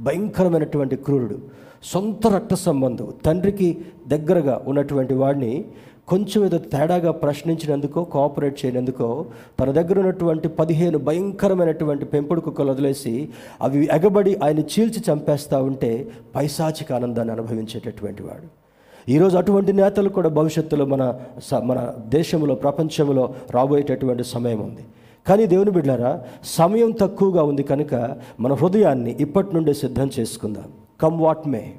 భయంకరమైనటువంటి 0.03 0.97
క్రూరుడు 0.97 1.39
సొంత 1.85 2.27
రక్త 2.27 2.55
సంబంధం 2.55 3.13
తండ్రికి 3.25 3.79
దగ్గరగా 4.09 4.63
ఉన్నటువంటి 4.67 5.15
వాడిని 5.15 5.65
కొంచెం 6.09 6.45
ఏదో 6.45 6.59
తేడాగా 6.59 7.13
ప్రశ్నించినందుకో 7.13 8.05
కోఆపరేట్ 8.05 8.65
చేయనందుకో 8.65 9.27
తన 9.61 9.71
దగ్గర 9.71 9.99
ఉన్నటువంటి 9.99 10.49
పదిహేను 10.49 10.99
భయంకరమైనటువంటి 10.99 12.05
పెంపుడు 12.05 12.41
కుక్కలు 12.41 12.71
వదిలేసి 12.71 13.29
అవి 13.63 13.89
ఎగబడి 13.93 14.37
ఆయన 14.45 14.59
చీల్చి 14.59 15.13
చంపేస్తూ 15.13 15.63
ఉంటే 15.63 16.09
పైశాచిక 16.37 16.93
ఆనందాన్ని 16.93 17.35
అనుభవించేటటువంటి 17.35 18.23
వాడు. 18.23 18.63
ఈరోజు 19.11 19.37
అటువంటి 19.37 19.73
నేతలు 19.73 20.09
కూడా 20.09 20.29
భవిష్యత్తులో 20.29 20.85
మన 20.85 21.15
స- 21.43 21.55
మన 21.55 21.93
దేశంలో 22.09 22.55
ప్రపంచంలో 22.55 23.35
రాబోయేటటువంటి 23.51 24.25
సమయం 24.25 24.61
ఉంది. 24.61 24.85
కానీ 25.27 25.47
దేవుని 25.47 25.71
బిడ్డారా 25.71 26.21
సమయం 26.45 26.91
తక్కువగా 26.91 27.43
ఉంది 27.43 27.63
కనుక 27.63 28.17
మన 28.41 28.53
హృదయాన్ని 28.53 29.17
ఇప్పటి 29.21 29.55
నుండే 29.55 29.73
సిద్ధం 29.73 30.11
చేసుకుందాం. 30.21 30.65
కమ్ 31.01 31.21
వాట్ 31.21 31.49
మే 31.49 31.73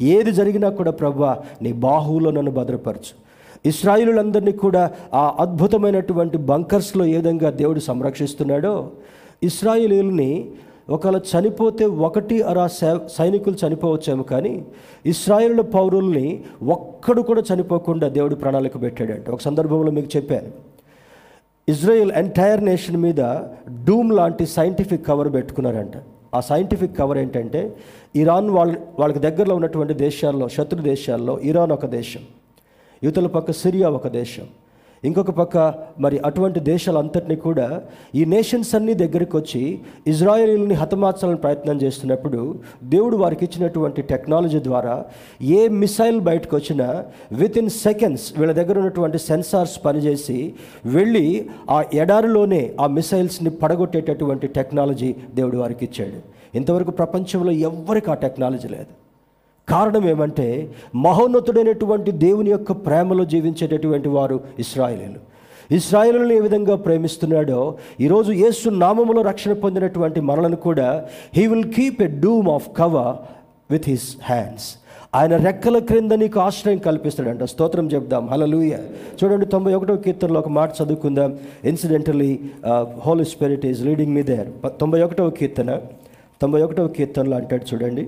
ఏది 0.00 0.32
జరిగినా 0.32 0.68
కూడా 0.68 0.90
ప్రభా 0.90 1.42
నీ 1.62 1.72
బాహువులో 1.72 2.30
నన్ను 2.30 2.50
భద్రపరచు. 2.50 3.23
ఇస్రాయిలులందరినీ 3.66 4.52
కూడా 4.52 4.90
ఆ 5.14 5.36
అద్భుతమైనటువంటి 5.40 6.38
బంకర్స్లో 6.38 7.04
ఏ 7.04 7.16
విధంగా 7.16 7.50
దేవుడు 7.50 7.80
సంరక్షిస్తున్నాడో 7.80 8.90
ఇస్రాయిలీల్ని 9.42 10.50
ఒకవేళ 10.90 11.16
చనిపోతే 11.16 11.84
ఒకటి 11.84 12.42
అరా 12.42 12.66
సై- 12.66 12.98
సైనికులు 13.06 13.66
చనిపోవచ్చేమో 13.66 14.22
కానీ 14.22 14.64
ఇస్రాయేల్ 15.06 15.60
పౌరుల్ని 15.74 16.42
ఒక్కడు 16.62 17.22
కూడా 17.22 17.42
చనిపోకుండా 17.54 18.08
దేవుడు 18.08 18.34
ప్రణాళిక 18.34 18.82
పెట్టాడంట. 18.82 19.30
ఒక 19.30 19.40
సందర్భంలో 19.40 19.90
మీకు 19.90 20.16
చెప్పాను. 20.16 20.48
ఇజ్రాయెల్ 21.68 22.12
ఎంటైర్ 22.12 22.64
నేషన్ 22.64 22.96
మీద 22.96 23.20
డూమ్ 23.84 24.12
లాంటి 24.12 24.46
సైంటిఫిక్ 24.46 25.06
కవర్ 25.06 25.32
పెట్టుకున్నారంట. 25.32 25.92
ఆ 26.34 26.40
సైంటిఫిక్ 26.40 26.98
కవర్ 26.98 27.18
ఏంటంటే 27.18 27.76
ఇరాన్ 28.16 28.50
వాళ్ళ 28.50 28.76
వాళ్ళకి 28.98 29.20
దగ్గరలో 29.20 29.54
ఉన్నటువంటి 29.54 29.94
దేశాల్లో 29.94 30.48
శత్రు 30.48 30.82
దేశాల్లో 30.82 31.38
ఇరాన్ 31.38 31.72
ఒక 31.72 31.86
దేశం. 31.86 32.20
యువతల 33.04 33.26
పక్క 33.26 33.50
సిరియా 33.52 33.88
ఒక 33.88 34.08
దేశం. 34.08 34.46
ఇంకొక 35.04 35.30
పక్క 35.30 35.74
మరి 36.00 36.18
అటువంటి 36.18 36.60
దేశాలంతటినీ 36.60 37.36
కూడా 37.36 37.82
ఈ 38.14 38.24
నేషన్స్ 38.24 38.74
అన్ని 38.74 38.94
దగ్గరికి 38.94 39.36
వచ్చి 39.36 39.80
ఇజ్రాయేలీని 40.06 40.74
హతమార్చాలని 40.74 41.36
ప్రయత్నం 41.36 41.82
చేస్తున్నప్పుడు 41.82 42.54
దేవుడు 42.84 43.16
వారికి 43.16 43.44
ఇచ్చినటువంటి 43.44 44.02
టెక్నాలజీ 44.02 44.58
ద్వారా 44.58 45.04
ఏ 45.42 45.68
మిసైల్ 45.68 46.20
బయటకు 46.20 46.56
వచ్చినా 46.56 47.04
విత్ 47.32 47.58
ఇన్ 47.58 47.70
సెకండ్స్ 47.70 48.38
వీళ్ళ 48.38 48.52
దగ్గర 48.52 48.78
ఉన్నటువంటి 48.78 49.18
సెన్సార్స్ 49.18 49.84
పనిచేసి 49.84 50.54
వెళ్ళి 50.86 51.48
ఆ 51.70 51.84
ఎడారిలోనే 51.94 52.74
ఆ 52.80 52.86
మిసైల్స్ని 52.86 53.50
పడగొట్టేటటువంటి 53.50 54.46
టెక్నాలజీ 54.46 55.14
దేవుడు 55.34 55.56
వారికి 55.58 55.84
ఇచ్చాడు. 55.84 56.20
ఇంతవరకు 56.56 56.90
ప్రపంచంలో 56.90 57.52
ఎవ్వరికి 57.52 58.10
ఆ 58.10 58.14
టెక్నాలజీ 58.14 58.68
లేదు. 58.68 59.03
కారణం 59.68 60.08
ఏమంటే 60.08 60.46
మహోన్నతుడైనటువంటి 61.04 62.10
దేవుని 62.10 62.50
యొక్క 62.50 62.72
ప్రేమలో 62.86 63.24
జీవించేటటువంటి 63.24 64.08
వారు 64.08 64.40
ఇస్రాయేలీలు. 64.58 65.20
ఇస్రాయేలులను 65.78 66.32
ఏ 66.32 66.40
విధంగా 66.46 66.74
ప్రేమిస్తున్నాడో 66.76 67.60
ఈరోజు 68.00 68.32
యేసు 68.32 68.68
నామములో 68.84 69.20
రక్షణ 69.22 69.52
పొందినటువంటి 69.52 70.20
మనలను 70.20 70.56
కూడా 70.56 70.88
he 71.36 71.46
will 71.46 71.68
keep 71.76 72.02
a 72.02 72.08
dome 72.24 72.48
of 72.48 72.66
cover 72.78 73.14
with 73.72 73.88
his 73.92 74.08
hands 74.22 74.66
ఆయన 75.14 75.34
రెక్కల 75.36 75.78
క్రింద 75.78 76.12
నీకు 76.12 76.38
ఆశ్రయం 76.40 76.78
కల్పిస్తాడంట. 76.78 77.44
స్తోత్రం 77.44 77.86
చెప్దాం. 77.94 78.28
హలలుయ 78.32 78.76
చూడండి 79.18 79.46
తొంభై 79.46 79.74
ఒకటో 79.74 79.96
కీర్తనలో 79.96 80.38
ఒక 80.40 80.48
మాట 80.48 80.70
చదువుకుందాం. 80.82 81.30
Incidentally 81.64 82.30
Holy 83.06 83.24
Spirit 83.24 83.66
is 83.66 83.82
leading 83.86 84.14
me 84.14 84.22
there 84.22 84.48
తొంభై 84.80 85.02
ఒకటవ 85.02 85.30
కీర్తన. 85.40 85.80
తొంభై 86.42 86.62
ఒకటవ 86.62 86.88
కీర్తనలో 86.88 87.36
అంటాడు 87.36 87.66
చూడండి. 87.72 88.04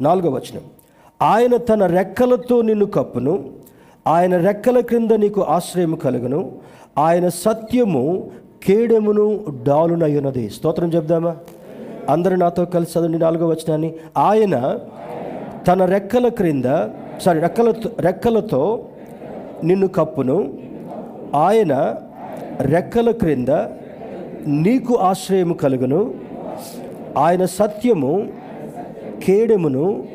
నాలుగో 0.00 0.28
వచనం. 0.36 0.64
ఆయన 1.30 1.54
తన 1.68 1.82
రెక్కలతో 1.98 2.56
నిన్ను 2.68 2.86
కప్పును 2.96 3.32
ఆయన 4.14 4.34
రెక్కల 4.46 4.78
క్రింద 4.90 5.12
నీకు 5.22 5.40
ఆశ్రయం 5.54 5.94
కలుగును 6.04 6.40
ఆయన 7.06 7.26
సత్యము 7.44 8.04
కేడెమును 8.66 9.24
డాలునయ్యున్నది 9.68 10.44
స్తోత్రం 10.56 10.90
చెప్దామా? 10.96 11.32
అందరూ 12.14 12.36
నాతో 12.42 12.62
కలిసి 12.74 12.92
చదవండి 12.94 13.18
నాలుగో 13.24 13.46
వచనాన్ని. 13.52 13.90
ఆయన 14.28 14.54
తన 15.68 15.84
రెక్కల 15.94 16.26
క్రింద 16.38 16.68
సారీ 17.24 17.38
రెక్కలతో 17.46 17.88
రెక్కలతో 18.06 18.62
నిన్ను 19.68 19.88
కప్పును 19.98 20.38
ఆయన 21.46 21.72
రెక్కల 22.72 23.08
క్రింద 23.22 23.48
నీకు 24.46 24.94
ఆశ్రయము 24.94 25.54
కలుగును. 25.54 26.14
ఆయన 27.18 27.44
సత్యము 27.44 28.32
కేడెమును 29.24 30.08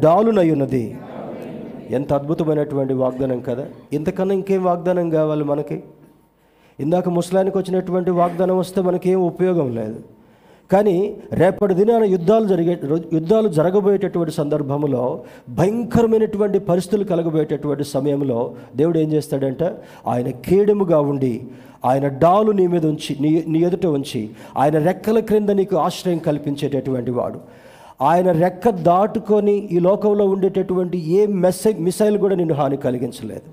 డాలునయ్యున్నది 0.00 0.98
ఎంత 1.90 2.12
అద్భుతమైనటువంటి 2.12 2.94
వాగ్దానం 2.94 3.40
కదా. 3.40 3.66
ఇంతకన్నా 3.92 4.34
ఇంకేం 4.34 4.64
వాగ్దానం 4.64 5.10
కావాలి 5.10 5.44
మనకి? 5.44 5.82
ఇందాక 6.80 7.08
ముసలానికి 7.08 7.58
వచ్చినటువంటి 7.58 8.10
వాగ్దానం 8.10 8.58
వస్తే 8.58 8.80
మనకేం 8.80 9.20
ఉపయోగం 9.20 9.74
లేదు. 9.74 10.00
కానీ 10.72 11.16
రేపటి 11.32 11.74
దినాన 11.74 12.04
యుద్ధాలు 12.04 12.46
జరిగే 12.46 12.80
యుద్ధాలు 13.12 13.48
జరగబోయేటటువంటి 13.48 14.32
సందర్భంలో 14.32 15.22
భయంకరమైనటువంటి 15.50 16.58
పరిస్థితులు 16.58 17.04
కలగబోయేటటువంటి 17.04 17.84
సమయంలో 17.84 18.54
దేవుడు 18.76 18.98
ఏం 18.98 19.12
చేస్తాడంటే? 19.12 19.68
ఆయన 20.06 20.30
కీడముగా 20.30 21.00
ఉండి 21.00 21.42
ఆయన 21.84 22.08
డాలు 22.08 22.52
నీ 22.52 22.66
మీద 22.66 22.86
ఉంచి 22.86 23.16
నీ 23.20 23.44
నీ 23.48 23.58
ఎదుట 23.58 23.86
ఉంచి 23.86 24.30
ఆయన 24.56 24.78
రెక్కల 24.78 25.20
క్రింద 25.20 25.50
నీకు 25.50 25.76
ఆశ్రయం 25.76 26.18
కల్పించేటటువంటి 26.18 27.10
వాడు. 27.10 27.40
ఆయన 28.02 28.32
రెక్క 28.32 28.70
దాటుకొని 28.70 29.54
ఈ 29.56 29.78
లోకంలో 29.78 30.24
ఉండేటటువంటి 30.24 30.98
ఏ 30.98 31.26
మెసై 31.26 31.72
మిసైల్ 31.72 32.18
కూడా 32.18 32.34
నేను 32.34 32.54
హాని 32.54 32.76
కలిగించలేదు. 32.76 33.48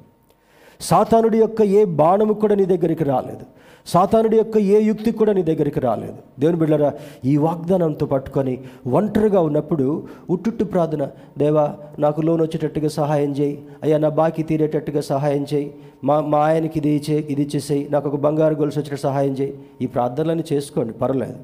సాతానుడి 0.82 1.38
యొక్క 1.38 1.62
ఏ 1.62 1.84
బాణము 1.84 2.34
కూడా 2.34 2.56
నీ 2.56 2.66
దగ్గరికి 2.66 3.04
రాలేదు. 3.04 3.57
సాతానుడి 3.92 4.38
యొక్క 4.38 4.58
ఏ 4.58 4.78
యుక్తి 4.88 5.12
కూడా 5.20 5.34
నీ 5.38 5.44
దగ్గరికి 5.50 5.80
రాలేదు. 5.80 6.18
దేవుని 6.42 6.60
బిడ్డరా 6.62 6.90
ఈ 7.32 7.34
వాగ్దానంతో 7.38 8.06
పట్టుకొని 8.14 8.56
ఒంటరిగా 8.98 9.42
ఉన్నప్పుడు 9.50 9.86
ఉట్టుట్టు 10.30 10.64
ప్రార్థన 10.64 11.04
దేవా 11.38 11.66
నాకు 12.00 12.22
లోన్ 12.22 12.42
వచ్చేటట్టుగా 12.42 12.90
సహాయం 13.00 13.32
చేయి. 13.40 13.56
అయ్యా 13.84 13.98
నా 14.06 14.10
బాకీ 14.20 14.44
తీరేటట్టుగా 14.44 15.02
సహాయం 15.12 15.46
చేయి. 15.54 15.68
మా 16.04 16.16
మా 16.22 16.40
ఆయనకి 16.48 16.78
ఇది 16.80 16.90
ఇచ్చే 16.90 17.18
ఇది 17.34 17.42
ఇచ్చేసేయి. 17.42 17.84
నాకు 17.92 18.08
ఒక 18.10 18.16
బంగారు 18.26 18.56
గొలుసు 18.56 18.80
వచ్చేటట్టు 18.80 19.04
సహాయం 19.08 19.34
చేయి. 19.40 19.54
ఈ 19.82 19.86
ప్రార్థనలన్నీ 19.86 20.46
చేసుకోండి 20.54 20.94
పర్లేదు 20.94 21.40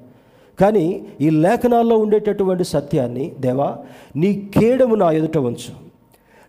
కానీ 0.59 0.85
ఈ 1.21 1.29
లేఖనాల్లో 1.43 1.95
ఉండేటటువంటి 1.97 2.63
సత్యాన్ని 2.63 3.31
దేవా 3.39 3.69
నీ 4.15 4.29
కేడము 4.57 4.95
నా 4.95 5.11
ఎదుట 5.19 5.37
ఉంచు. 5.37 5.71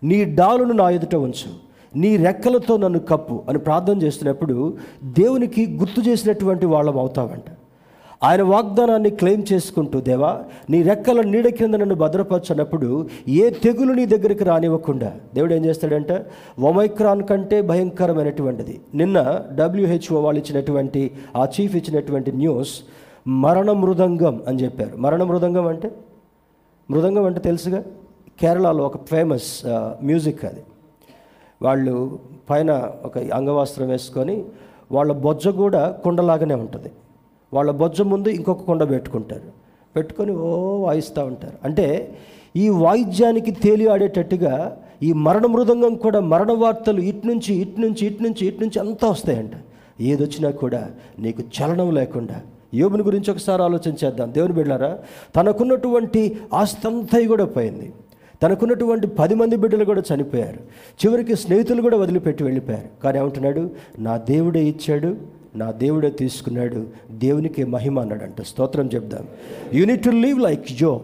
నీ 0.03 0.25
డాలును 0.25 0.75
నా 0.83 0.89
ఎదుట 0.91 1.15
ఉంచు. 1.15 1.51
నీ 1.97 2.17
రెక్కలతో 2.17 2.77
నన్ను 2.77 3.01
కప్పు 3.11 3.37
అని 3.49 3.59
ప్రార్థన 3.59 3.97
చేస్తున్నప్పుడు 4.03 4.57
దేవునికి 5.05 5.67
గుర్తు 5.81 6.01
చేసినటువంటి 6.09 6.67
వాళ్ళం 6.67 6.99
అవుతామంట 6.99 7.49
ఆయన 8.23 8.43
వాగ్దానాన్ని 8.43 9.11
క్లెయిమ్ 9.11 9.43
చేసుకుంటూ 9.53 10.01
దేవా 10.01 10.31
నీ 10.71 10.83
రెక్కల 10.83 11.21
నీడ 11.23 11.49
కింద 11.49 11.75
నన్ను 11.75 11.95
భద్రపరచనప్పుడు 11.95 12.89
ఏ 13.29 13.51
తెగులు 13.51 13.93
నీ 13.93 14.05
దగ్గరికి 14.07 14.45
రానివ్వకుండా 14.45 15.11
దేవుడు 15.35 15.55
ఏం 15.55 15.65
చేస్తాడంటే? 15.65 16.17
ఒమైక్రాన్ 16.69 17.23
కంటే 17.31 17.63
భయంకరమైనటువంటిది. 17.71 18.81
నిన్న 18.95 19.19
డబ్ల్యూహెచ్ఓ 19.53 20.21
వాళ్ళు 20.21 20.41
ఇచ్చినటువంటి 20.41 21.03
ఆ 21.37 21.45
చీఫ్ 21.55 21.77
ఇచ్చినటువంటి 21.77 22.33
న్యూస్ 22.33 22.75
మరణ 23.45 23.71
మృదంగం 23.73 24.43
అని 24.49 24.63
చెప్పారు. 24.65 24.97
మరణ 24.97 25.23
మృదంగం 25.23 25.67
అంటే? 25.67 25.91
మృదంగం 26.91 27.25
అంటే 27.25 27.41
తెలుసుగా? 27.41 27.83
కేరళలో 28.41 28.85
ఒక 28.85 28.97
ఫేమస్ 29.11 29.51
మ్యూజిక్ 30.03 30.45
అది. 30.45 30.63
వాళ్ళు 31.65 32.19
పైన 32.51 32.71
ఒక 33.05 33.19
అంగవస్త్రం 33.19 33.89
వేసుకొని 33.89 34.45
వాళ్ళ 34.93 35.13
బొజ్జ 35.13 35.49
కూడా 35.49 35.83
కుండలాగానే 36.05 36.55
ఉంటుంది. 36.55 36.91
వాళ్ళ 37.55 37.71
బొజ్జ 37.71 38.03
ముందు 38.03 38.29
ఇంకొక 38.29 38.63
కుండ 38.63 38.91
పెట్టుకుంటారు. 38.91 39.49
పెట్టుకొని 39.97 40.33
ఓ 40.33 40.77
వాయిస్తూ 40.85 41.25
ఉంటారు. 41.25 41.57
అంటే 41.65 42.15
ఈ 42.57 42.69
వాయిద్యానికి 42.69 43.51
తేలి 43.51 43.87
ఆడేటట్టుగా 43.87 44.77
ఈ 45.03 45.13
మరణ 45.13 45.47
మృదంగం 45.47 45.95
కూడా 45.95 46.21
మరణ 46.21 46.53
వార్తలు 46.53 47.01
ఇటు 47.01 47.27
నుంచి 47.27 47.55
ఇటు 47.55 47.81
నుంచి 47.81 48.07
ఇటు 48.07 48.23
నుంచి 48.23 48.47
ఇటు 48.47 48.61
నుంచి 48.61 48.79
అంతా 48.79 49.09
వస్తాయంట. 49.09 49.53
ఏదొచ్చినా 50.01 50.51
కూడా 50.51 50.91
నీకు 51.19 51.43
చలనం 51.43 51.95
లేకుండా. 51.95 52.41
యోబుని 52.75 53.03
గురించి 53.03 53.31
ఒకసారి 53.31 53.63
ఆలోచన 53.63 53.93
చేద్దాం. 54.05 54.33
దేవుని 54.33 54.53
బిడ్డారా 54.53 54.99
తనకున్నటువంటి 55.37 56.23
ఆస్తంతా 56.55 57.27
కూడా 57.29 57.45
పోయింది. 57.45 57.93
తనకున్నటువంటి 58.43 59.07
పది 59.07 59.35
మంది 59.35 59.57
బిడ్డలు 59.57 59.85
కూడా 59.85 60.03
చనిపోయారు. 60.15 60.59
చివరికి 61.07 61.37
స్నేహితులు 61.37 61.83
కూడా 61.83 61.97
వదిలిపెట్టి 61.97 62.45
వెళ్ళిపోయారు. 62.45 63.03
కానీ 63.03 63.19
ఏమంటున్నాడు? 63.19 63.71
నా 63.99 64.17
దేవుడే 64.17 64.65
ఇచ్చాడు 64.65 65.17
నా 65.57 65.71
దేవుడే 65.71 66.11
తీసుకున్నాడు 66.11 66.87
దేవునికి 67.11 67.65
మహిమ 67.65 68.01
అన్నాడంట. 68.01 68.43
స్తోత్రం 68.43 68.91
చెప్దాం. 68.95 69.27
You need 69.73 70.05
to 70.05 70.11
live 70.11 70.41
like 70.41 70.67
Job 70.81 71.03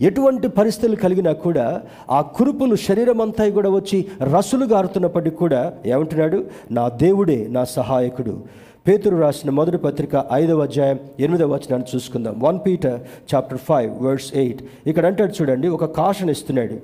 ఎటువంటి 0.00 0.48
పరిస్థితులు 0.48 0.96
కలిగినా 0.96 1.32
కూడా 1.32 1.82
ఆ 2.10 2.20
కురుపులు 2.20 2.76
శరీరం 2.76 3.20
అంతా 3.20 3.48
కూడా 3.48 3.70
వచ్చి 3.70 4.06
రసులు 4.22 4.64
గారుతున్నప్పటికీ 4.64 5.36
కూడా 5.36 5.72
ఏమంటున్నాడు? 5.86 6.44
నా 6.70 6.88
దేవుడే 6.88 7.46
నా 7.50 7.64
సహాయకుడు. 7.64 8.42
పేతురు 8.88 9.16
రాసిన 9.22 9.50
మొదటి 9.56 9.78
పత్రిక 9.84 10.12
ఐదవ 10.36 10.62
అధ్యాయం 10.66 10.98
ఎనిమిదవ 11.24 11.48
వచనాన్ని 11.54 11.88
చూసుకుందాం. 11.90 12.34
One 12.44 12.58
Peter 12.66 13.00
chapter 13.30 13.60
five 13.66 13.90
words 14.04 14.28
eight. 14.42 14.60
ఇక్కడ 14.90 15.04
అంటాడు 15.08 15.32
చూడండి 15.38 15.68
ఒక 15.76 15.86
కాషన్ 15.98 16.30
ఇస్తున్నాడు. 16.34 16.76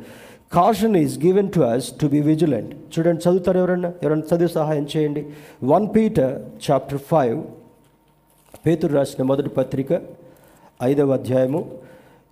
Caution 0.57 0.97
is 1.03 1.15
given 1.25 1.49
to 1.55 1.61
us 1.71 1.87
to 2.01 2.09
be 2.15 2.21
vigilant 2.29 2.73
చూడండి 2.95 3.23
చదువుతారు 3.27 3.61
ఎవరన్నా? 3.63 3.91
ఎవరన్నా 4.05 4.27
చదివి 4.33 4.51
సహాయం 4.59 4.87
చేయండి. 4.95 5.23
వన్ 5.73 5.87
పీటర్ 5.97 6.35
చాప్టర్ 6.67 7.03
ఫైవ్ 7.13 7.39
పేతురు 8.67 8.93
రాసిన 8.99 9.23
మొదటి 9.33 9.53
పత్రిక 9.61 10.01
ఐదవ 10.91 11.17
అధ్యాయము 11.19 11.63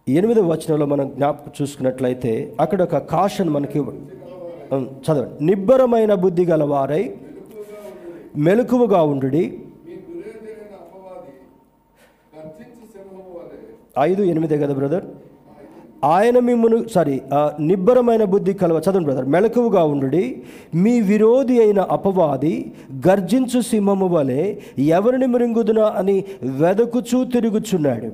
ఎనిమిదవ 0.06 0.46
వచనంలో 0.52 0.88
మనం 0.94 1.08
జ్ఞాపకం 1.16 1.52
చూసుకున్నట్లయితే 1.60 2.34
అక్కడ 2.66 2.80
ఒక 2.88 3.04
కాషన్ 3.16 3.52
మనకి 3.58 3.80
చదవండి. 5.06 5.34
నిబ్బరమైన 5.50 6.12
బుద్ధి 6.26 6.46
గలవారై 6.52 7.04
మెలకువగా 8.44 9.00
ఉండుడి 9.12 9.42
మీ 9.86 9.94
దురేదైన 10.04 10.74
అపవాది 10.82 11.32
గర్జించి 12.34 12.84
సింహము 12.92 13.24
వలె 13.34 13.58
ఐదు 13.96 14.22
ఎనిమిదే 14.22 14.58
కదా 14.58 14.74
బ్రదర్ 14.74 15.04
ఆయన 16.04 16.38
మిమ్మను 16.38 16.88
సారీ 16.88 17.20
ఆ, 17.32 17.56
నిబ్బరమైన 17.60 18.24
బుద్ధి 18.24 18.54
కలవ 18.54 18.78
చదవండి 18.78 19.04
బ్రదర్ 19.04 19.26
మెలకువగా 19.26 19.84
ఉండుడి. 19.84 20.22
మీ 20.74 21.00
విరోధి 21.00 21.60
అయిన 21.60 21.80
అపవాది 21.90 22.54
గర్జించు 23.08 23.60
సింహము 23.60 24.06
వలె 24.06 24.40
ఎవరిని 24.78 25.26
మృంగుదునా 25.26 25.84
అని 25.96 26.16
వెదకుచూ 26.58 27.24
తిరుగుచున్నాడు. 27.24 28.08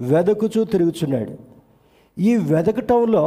వెదకుచూ 0.00 0.64
తిరుగుచున్నాడు. 0.64 1.34
ఈ 2.16 2.36
వెదకటంలో 2.50 3.24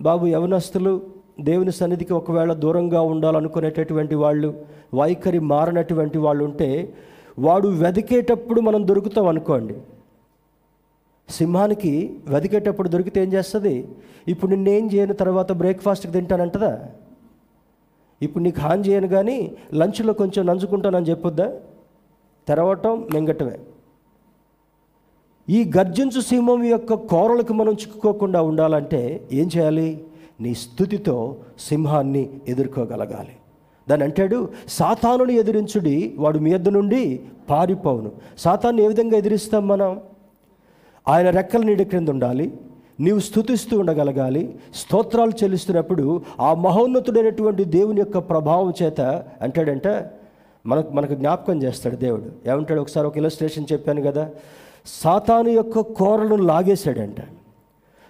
బాబు 0.00 0.26
యవనస్తులు 0.26 0.92
దేవుని 1.40 1.72
సన్నిధికి 1.72 2.12
ఒకవేళ 2.12 2.52
దూరంగా 2.54 3.00
ఉండాలనుకునేటటువంటి 3.02 4.14
వాళ్ళు 4.14 4.48
వైఖరి 4.94 5.38
మారినటువంటి 5.46 6.18
వాళ్ళు 6.18 6.44
ఉంటే 6.44 6.94
వాడు 7.38 7.68
వెతికేటప్పుడు 7.68 8.60
మనం 8.60 8.88
దొరుకుతాం 8.88 9.26
అనుకోండి. 9.26 9.74
సింహానికి 11.30 12.18
వెతికేటప్పుడు 12.28 12.88
దొరికితే 12.88 13.22
ఏం 13.22 13.32
చేస్తుంది? 13.32 13.88
ఇప్పుడు 14.28 14.50
నిన్నేం 14.50 14.90
చేయను 14.94 15.14
తర్వాత 15.14 15.52
బ్రేక్ఫాస్ట్కి 15.52 16.12
తింటానంటదా? 16.12 16.88
ఇప్పుడు 18.22 18.44
నీకు 18.44 18.60
హాని 18.60 18.82
చేయను 18.82 19.08
కానీ 19.08 19.52
లంచ్లో 19.74 20.12
కొంచెం 20.12 20.46
నంచుకుంటానని 20.46 21.06
చెప్పొద్దా? 21.06 21.52
తెరవటం 22.48 23.08
మింగటమే. 23.14 23.58
ఈ 25.48 25.70
గర్జించు 25.76 26.20
సింహం 26.20 26.64
యొక్క 26.64 26.94
కోరలకు 26.94 27.52
మనం 27.52 27.72
చిక్కుకోకుండా 27.72 28.42
ఉండాలంటే 28.42 29.28
ఏం 29.32 29.50
చేయాలి? 29.56 30.04
నీ 30.40 30.54
స్థుతితో 30.54 31.36
సింహాన్ని 31.60 32.30
ఎదుర్కోగలగాలి. 32.48 33.36
దాని 33.90 34.04
అంటాడు 34.04 34.48
సాతానుని 34.68 35.34
ఎదిరించుడి 35.34 36.14
వాడు 36.18 36.38
మీ 36.38 36.50
యొద్ద 36.50 36.68
నుండి 36.68 37.20
పారిపోవును. 37.50 38.12
సాతాన్ని 38.38 38.82
ఏ 38.82 38.88
విధంగా 38.88 39.16
ఎదిరిస్తాం 39.16 39.68
మనం? 39.68 40.00
ఆయన 41.08 41.30
రెక్కల 41.30 41.62
నీడ 41.62 41.82
క్రింద 41.82 42.08
ఉండాలి. 42.08 42.60
నీవు 43.00 43.18
స్థుతిస్తూ 43.18 43.78
ఉండగలగాలి. 43.78 44.58
స్తోత్రాలు 44.74 45.30
చెల్లిస్తున్నప్పుడు 45.30 46.22
ఆ 46.40 46.54
మహోన్నతుడైనటువంటి 46.54 47.64
దేవుని 47.64 48.00
యొక్క 48.00 48.18
ప్రభావం 48.18 48.72
చేత 48.82 49.00
అంటాడంట 49.42 50.04
మనకు 50.66 50.90
మనకు 50.90 51.14
జ్ఞాపకం 51.14 51.62
చేస్తాడు 51.62 51.96
దేవుడు. 51.96 52.50
ఏమంటాడు? 52.50 52.80
ఒకసారి 52.80 53.06
ఒక 53.06 53.16
ఇలస్ట్రేషన్ 53.16 53.66
చెప్పాను 53.72 54.02
కదా. 54.02 54.30
సాతాను 54.86 55.48
యొక్క 55.48 55.80
కోరలను 55.80 56.36
లాగేశాడంట. 56.36 57.16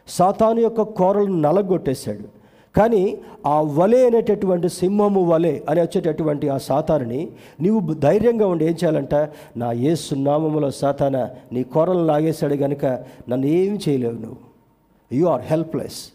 సాతాను 0.08 0.60
యొక్క 0.60 0.82
కోరలను 0.82 1.40
నలగొట్టేశాడు. 1.40 2.39
కానీ 2.76 3.18
ఆ 3.46 3.60
వలే 3.60 4.06
అనేటటువంటి 4.06 4.68
సింహము 4.68 5.22
వలే 5.24 5.62
అని 5.68 5.80
వచ్చేటటువంటి 5.80 6.48
ఆ 6.48 6.58
సాతానుని 6.58 7.28
నీవు 7.60 7.94
ధైర్యంగా 7.94 8.46
ఉండి 8.46 8.64
ఏం 8.64 8.70
చేయాలంట? 8.70 9.14
నా 9.56 9.72
ఏ 9.72 9.94
సున్నామములో 9.94 10.70
సాతాన 10.70 11.28
నీ 11.52 11.62
కూరలు 11.62 12.04
లాగేశాడు 12.04 12.54
కనుక 12.54 12.84
నన్ను 13.28 13.46
ఏం 13.46 13.78
చేయలేవు 13.88 14.12
నువ్వు. 14.12 14.36
యు 15.12 15.26
ఆర్ 15.26 15.42
హెల్ప్లెస్ 15.42 16.12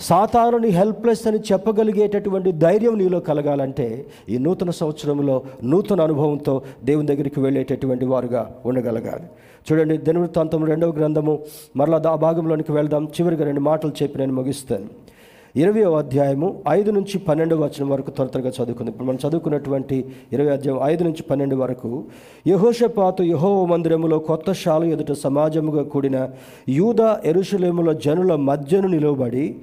సాతానుని 0.00 0.68
హెల్ప్లెస్ 0.68 1.26
అని 1.26 1.38
చెప్పగలిగేటటువంటి 1.38 2.52
ధైర్యం 2.52 2.98
నీలో 2.98 3.20
కలగాలంటే 3.20 4.06
ఈ 4.28 4.38
నూతన 4.38 4.70
సంవత్సరంలో 4.70 5.42
నూతన 5.64 6.00
అనుభవంతో 6.00 6.62
దేవుని 6.84 7.06
దగ్గరికి 7.06 7.40
వెళ్ళేటటువంటి 7.40 8.04
వారుగా 8.04 8.54
ఉండగలగాలి. 8.66 9.24
చూడండి 9.72 9.96
దినవృత్తాంతం 9.96 10.64
రెండవ 10.64 10.90
గ్రంథము. 10.90 11.38
మరలా 11.76 12.10
ఆ 12.10 12.16
భాగంలోనికి 12.16 12.72
వెళ్దాం. 12.72 13.04
చివరిగా 13.04 13.44
రెండు 13.44 13.60
మాటలు 13.60 13.92
చెప్పి 14.02 14.18
నేను 14.18 14.32
ముగిస్తాను. 14.32 15.11
ఇరవై 15.56 15.82
అధ్యాయము 15.82 16.62
ఐదు 16.68 16.90
నుంచి 16.90 17.18
పన్నెండు 17.18 17.54
వచనం 17.54 17.88
వరకు 17.88 18.10
త్వర 18.10 18.26
త్వరగా 18.26 18.48
చదువుకుంది. 18.48 18.90
ఇప్పుడు 18.90 19.08
మనం 19.08 19.18
చదువుకున్నటువంటి 19.28 20.04
ఇరవై 20.32 20.48
అధ్యాయం 20.48 20.80
ఐదు 20.82 21.04
నుంచి 21.04 21.22
పన్నెండు 21.22 21.56
వరకు 21.56 22.04
యహోషపాతు 22.46 23.22
యహో 23.22 23.66
మందిరములో 23.66 24.18
కొత్త 24.18 24.52
శాలు 24.52 24.84
ఎదుట 24.84 25.12
సమాజముగా 25.12 25.82
కూడిన 25.82 26.28
యూదా 26.68 27.20
ఎరుషలేముల 27.24 27.92
జనుల 27.92 28.34
మధ్యను 28.34 28.88
నిలవబడి 28.88 29.56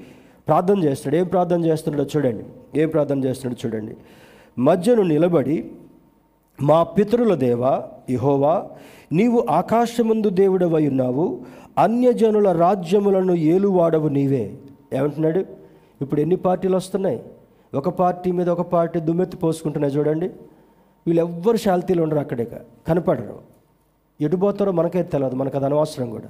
ప్రార్థన 0.47 0.83
చేస్తాడు 0.83 1.15
ఏం 1.15 1.27
ప్రార్థన 1.27 1.65
చేస్తున్నాడో 1.65 2.09
చూడండి. 2.17 2.43
ఏం 2.81 2.89
ప్రార్థన 2.89 3.23
చేస్తున్నాడో 3.23 3.69
చూడండి. 3.69 3.95
మధ్యను 4.61 5.01
నిలబడి 5.01 5.71
మా 6.61 6.83
పితరుల 6.83 7.35
దేవ 7.35 7.81
యహోవా 8.09 8.65
నీవు 9.11 9.45
ఆకాశముందు 9.49 10.29
దేవుడవై 10.29 10.87
ఉన్నావు 10.87 11.39
అన్యజనుల 11.77 12.51
రాజ్యములను 12.51 13.33
ఏలువాడవు 13.33 14.07
నీవే. 14.07 14.51
ఏమంటున్నాడు? 14.93 15.58
ఇప్పుడు 16.01 16.21
ఎన్ని 16.21 16.35
పార్టీలు 16.35 16.75
వస్తున్నాయి? 16.75 17.23
ఒక 17.73 17.89
పార్టీ 17.89 18.31
మీద 18.31 18.49
ఒక 18.49 18.61
పార్టీ 18.61 18.99
దుమ్మెత్తి 18.99 19.37
పోసుకుంటున్నాయి 19.37 19.93
చూడండి. 19.93 20.27
వీళ్ళు 21.07 21.21
ఎవ్వరు 21.21 21.57
శాల్తీలు 21.57 22.03
ఉండరు 22.03 22.19
అక్కడే 22.19 22.61
కనపడరు. 22.87 23.39
ఎటుపోతారో 24.21 24.71
మనకైతే 24.71 24.97
మనకే 24.97 25.11
తెలియదు 25.11 25.35
మనకు 25.35 25.55
అది 25.55 25.65
అనవసరం 25.65 26.09
కూడా. 26.09 26.29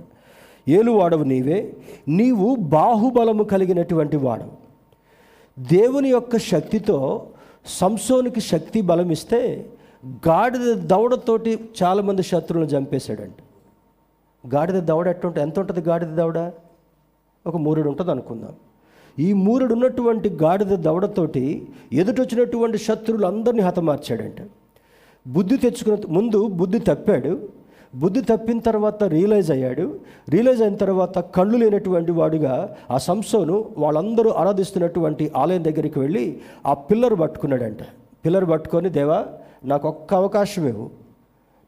ఏలు 0.67 0.91
వాడవు 0.91 1.23
నీవే. 1.23 1.73
నీవు 2.07 2.55
బాహుబలము 2.55 3.43
కలిగినటువంటి 3.43 4.17
వాడవు. 4.17 4.51
దేవుని 5.59 6.09
యొక్క 6.09 6.37
శక్తితో 6.37 7.27
సంసోనికి 7.65 8.41
శక్తి 8.41 8.81
బలం 8.81 9.11
ఇస్తే 9.11 9.69
గాడిద 10.05 10.73
దవడతోటి 10.75 11.69
చాలామంది 11.83 12.23
శత్రువులను 12.23 12.69
చంపేశాడంట. 12.69 13.35
గాడిద 14.55 14.75
దవడ 14.75 15.07
ఎట్టుంటే 15.07 15.41
ఎంత 15.41 15.59
ఉంటుంది 15.59 15.81
గాడిద 15.81 16.07
దవడ 16.07 16.51
ఒక 17.47 17.57
మూరుడు 17.57 17.89
ఉంటుంది 17.89 18.11
అనుకుందాం 18.11 18.55
ఈ 19.19 19.33
మూరుడు 19.33 19.73
ఉన్నటువంటి 19.73 20.29
గాడిద 20.29 20.67
దవడతోటి 20.67 21.67
ఎదుటొచ్చినటువంటి 21.93 22.77
శత్రువులు 22.77 23.25
అందరినీ 23.25 23.61
హతమార్చాడంట. 23.61 24.41
బుద్ధి 25.27 25.57
తెచ్చుకున్న 25.57 25.97
ముందు 26.09 26.47
బుద్ధి 26.47 26.79
తప్పాడు. 26.79 27.59
బుద్ధి 27.95 28.21
తప్పిన 28.21 28.59
తర్వాత 28.59 29.03
రియలైజ్ 29.03 29.51
అయ్యాడు. 29.51 29.85
రియలైజ్ 30.29 30.61
అయిన 30.61 30.75
తర్వాత 30.75 31.17
కళ్ళు 31.17 31.57
లేనటువంటి 31.57 32.11
వాడుగా 32.11 32.75
ఆ 32.91 32.97
సంసోను 32.97 33.69
వాళ్ళందరూ 33.77 34.29
ఆరాధిస్తున్నటువంటి 34.29 35.31
ఆలయం 35.35 35.63
దగ్గరికి 35.63 35.99
వెళ్ళి 35.99 36.25
ఆ 36.65 36.73
పిల్లర్ 36.73 37.19
పట్టుకున్నాడంట. 37.19 37.83
పిల్లర్ 38.25 38.49
పట్టుకొని 38.49 38.89
దేవా 38.89 39.25
నాకు 39.65 39.87
ఒక్క 39.87 40.13
అవకాశం 40.13 40.67
ఇవ్వు. 40.67 40.98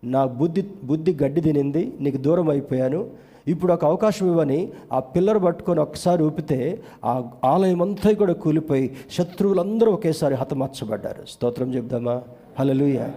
నా 0.03 0.25
బుద్ధి 0.25 0.65
బుద్ధి 0.83 1.17
గడ్డి 1.23 1.41
తినింది 1.41 1.93
నీకు 1.99 2.17
దూరం 2.17 2.49
అయిపోయాను. 2.49 3.09
ఇప్పుడు 3.47 3.73
ఒక 3.73 3.85
అవకాశం 3.85 4.27
ఇవ్వని 4.27 4.71
ఆ 4.91 4.99
పిల్లర్ 4.99 5.43
పట్టుకొని 5.43 5.79
ఒక్కసారి 5.79 6.23
ఊపితే 6.23 6.81
ఆ 7.05 7.29
ఆలయం 7.45 7.81
అంతా 7.81 8.11
కూడా 8.11 8.33
కూలిపోయి 8.33 8.95
శత్రువులందరూ 9.11 9.91
ఒకేసారి 9.91 10.35
హతమార్చబడ్డారు. 10.35 11.25
స్తోత్రం 11.29 11.73
చెప్దామా? 11.73 12.21
హలలుయ 12.59 13.07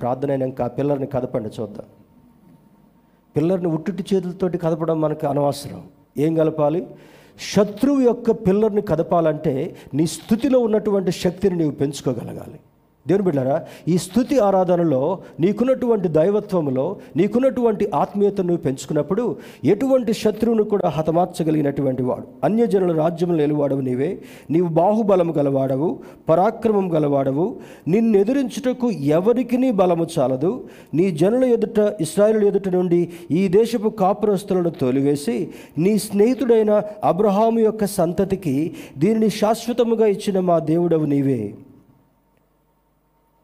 ప్రార్థన 0.00 0.30
అయినాక 0.30 0.62
ఆ 0.62 0.66
పిల్లర్ని 0.66 1.06
కదపండి 1.06 1.50
చూద్దాం. 1.60 1.86
పిల్లర్ని 3.36 3.68
ఉట్టుటి 3.68 4.04
చేతులతోటి 4.14 4.58
కదపడం 4.58 5.00
మనకు 5.00 5.26
అనవసరం. 5.26 5.82
ఏం 6.18 6.34
కలపాలి? 6.34 6.86
శత్రువు 7.54 8.00
యొక్క 8.00 8.30
పిల్లర్ని 8.30 8.82
కదపాలంటే 8.82 9.76
నీ 9.94 10.06
స్థుతిలో 10.06 10.58
ఉన్నటువంటి 10.58 11.10
శక్తిని 11.10 11.56
నీవు 11.56 11.70
పెంచుకోగలగాలి. 11.70 12.60
దేవుని 13.08 13.24
బిడ్డారా 13.24 13.62
ఈ 13.88 13.98
స్థుతి 13.98 14.38
ఆరాధనలో 14.38 15.18
నీకున్నటువంటి 15.40 16.08
దైవత్వంలో 16.08 16.96
నీకున్నటువంటి 17.16 17.90
ఆత్మీయతను 17.94 18.56
పెంచుకున్నప్పుడు 18.56 19.36
ఎటువంటి 19.64 20.12
శత్రువును 20.12 20.64
కూడా 20.64 20.88
హతమార్చగలిగినటువంటి 20.88 22.02
వాడు 22.02 22.24
అన్యజనుల 22.44 22.92
రాజ్యములు 22.98 23.36
నిలువాడవు 23.36 23.80
నీవే. 23.80 24.18
నీవు 24.50 24.68
బాహుబలము 24.68 25.34
గలవాడవు 25.38 25.98
పరాక్రమం 26.28 26.94
గలవాడవు. 26.94 27.56
నిన్ను 27.88 28.18
ఎదురించుటకు 28.18 28.90
ఎవరికి 28.90 29.56
నీ 29.56 29.70
బలము 29.70 30.06
చాలదు. 30.18 30.64
నీ 30.94 31.10
జనుల 31.10 31.44
ఎదుట 31.44 31.94
ఇస్రాయేల్ 32.00 32.44
ఎదుట 32.44 32.68
నుండి 32.68 33.08
ఈ 33.30 33.48
దేశపు 33.48 33.88
కాపురస్తులను 33.88 34.70
తోలివేసి 34.70 35.48
నీ 35.78 35.98
స్నేహితుడైన 35.98 36.82
అబ్రహాము 37.04 37.58
యొక్క 37.58 37.84
సంతతికి 37.84 38.72
దీనిని 38.98 39.30
శాశ్వతముగా 39.30 40.06
ఇచ్చిన 40.06 40.40
మా 40.40 40.58
దేవుడవు 40.58 41.04
నీవే. 41.04 41.54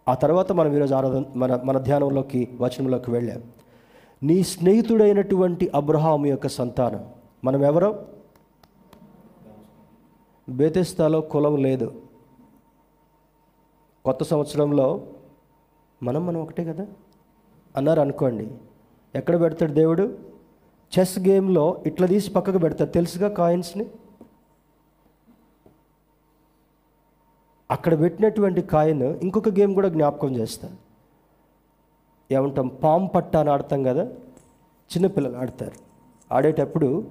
ఆ 0.08 0.14
తర్వాత 0.14 0.52
మనం 0.52 0.74
ఈరోజు 0.74 0.94
ఆరాధన 0.94 1.24
మన 1.36 1.62
మన 1.64 1.78
ధ్యానంలోకి 1.78 2.48
వచనంలోకి 2.60 3.10
వెళ్ళాం. 3.10 3.42
నీ 4.22 4.42
స్నేహితుడైనటువంటి 4.42 5.70
అబ్రహాము 5.74 6.26
యొక్క 6.26 6.46
సంతానం. 6.46 7.08
మనం 7.44 7.64
ఎవరో? 7.64 8.04
బేతెస్తాలో 10.48 11.20
కులం 11.20 11.56
లేదు. 11.56 12.02
కొత్త 14.04 14.24
సంవత్సరంలో 14.24 15.06
మనం 16.02 16.26
మనం 16.26 16.42
ఒకటే 16.42 16.64
కదా? 16.64 16.86
అన్నారు 17.76 18.00
అనుకోండి. 18.00 18.48
ఎక్కడ 19.14 19.40
పెడతాడు 19.40 19.72
దేవుడు? 19.72 20.18
చెస్ 20.98 21.18
గేమ్లో 21.18 21.82
ఇట్లా 21.86 22.06
తీసి 22.06 22.30
పక్కకు 22.30 22.58
పెడతాడు. 22.58 22.90
తెలుసుగా 22.90 23.28
కాయిన్స్ని? 23.28 23.86
అక్కడ 27.70 28.00
పెట్టినటువంటి 28.00 28.62
కాయను 28.62 29.04
ఇంకొక 29.04 29.48
గేమ్ 29.48 29.74
కూడా 29.74 29.88
జ్ఞాపకం 29.88 30.36
చేస్తారు 30.36 30.90
ఏమంటాం? 32.34 32.68
పాము 32.68 33.06
పట్ట 33.06 33.36
అని 33.36 33.50
ఆడతాం 33.50 33.82
కదా? 33.82 34.02
చిన్నపిల్లలు 34.90 35.36
ఆడతారు. 35.36 35.72
ఆడేటప్పుడు 36.34 37.04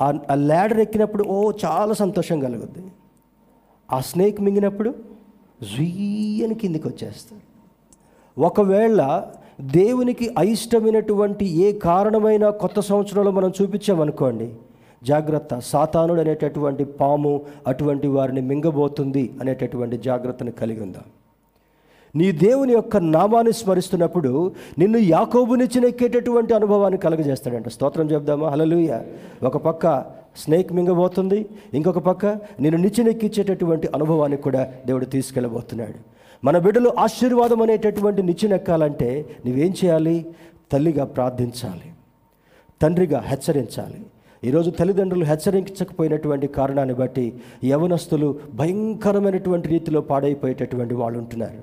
ఆ 0.00 0.18
ఆ 0.30 0.34
ల్యాడర్ 0.34 0.78
ఎక్కినప్పుడు 0.78 1.24
ఓ 1.24 1.52
చాలా 1.64 1.94
సంతోషం 1.94 2.40
కలుగుద్ది. 2.40 2.82
ఆ 3.92 4.00
స్నేక్ 4.00 4.40
మింగినప్పుడు 4.40 4.94
జుయ్యని 5.62 6.54
కిందికి 6.54 6.88
వచ్చేస్తారు. 6.88 7.50
ఒకవేళ 8.40 9.30
దేవునికి 9.60 10.34
అయిష్టమైనటువంటి 10.38 11.44
ఏ 11.44 11.72
కారణమైన 11.72 12.50
కొత్త 12.50 12.80
సంవత్సరంలో 12.80 13.30
మనం 13.30 13.52
చూపించామనుకోండి 13.62 14.54
జాగ్రత్త. 15.04 15.58
సాతానుడు 15.58 16.20
అనేటటువంటి 16.20 16.84
పాము 16.84 17.42
అటువంటి 17.66 18.06
వారిని 18.06 18.40
మింగబోతుంది 18.40 19.30
అనేటటువంటి 19.40 19.98
జాగ్రత్తను 19.98 20.50
కలిగి 20.50 20.80
ఉందా. 20.80 21.00
నీ 22.16 22.32
దేవుని 22.32 22.72
యొక్క 22.72 22.96
నామాన్ని 22.96 23.52
స్మరిస్తున్నప్పుడు 23.52 24.52
నిన్ను 24.78 24.98
యాకోబుని 24.98 25.88
ఎక్కేటటువంటి 25.88 26.54
అనుభవాన్ని 26.54 26.98
కలగజేస్తాడంట. 26.98 27.68
స్తోత్రం 27.68 28.10
చెప్దామా 28.10 28.48
హలలుయ 28.48 29.00
ఒక 29.42 29.56
పక్క 29.56 30.04
స్నేక్ 30.36 30.72
మింగబోతుంది 30.72 31.46
ఇంకొక 31.74 31.98
పక్క 31.98 32.26
నిన్ను 32.60 32.80
నిచ్చినెక్కించేటటువంటి 32.80 33.88
అనుభవాన్ని 33.94 34.38
కూడా 34.38 34.72
దేవుడు 34.86 35.04
తీసుకెళ్ళబోతున్నాడు. 35.04 36.20
మన 36.44 36.58
బిడ్డలు 36.58 36.92
ఆశీర్వాదం 36.98 37.62
అనేటటువంటి 37.62 38.22
నిచ్చినెక్కాలంటే 38.22 39.36
నువ్వేం 39.46 39.74
చేయాలి? 39.84 40.26
తల్లిగా 40.72 41.04
ప్రార్థించాలి. 41.04 41.92
తండ్రిగా 42.82 43.18
హెచ్చరించాలి. 43.26 44.06
ఈరోజు 44.42 44.70
తల్లిదండ్రులు 44.70 45.24
హెచ్చరించకపోయినటువంటి 45.24 46.46
కారణాన్ని 46.46 46.94
బట్టి 46.94 47.24
యవనస్తులు 47.64 48.28
భయంకరమైనటువంటి 48.54 49.68
రీతిలో 49.68 50.00
పాడైపోయేటటువంటి 50.00 50.94
వాళ్ళు 50.94 51.18
ఉంటున్నారు 51.18 51.60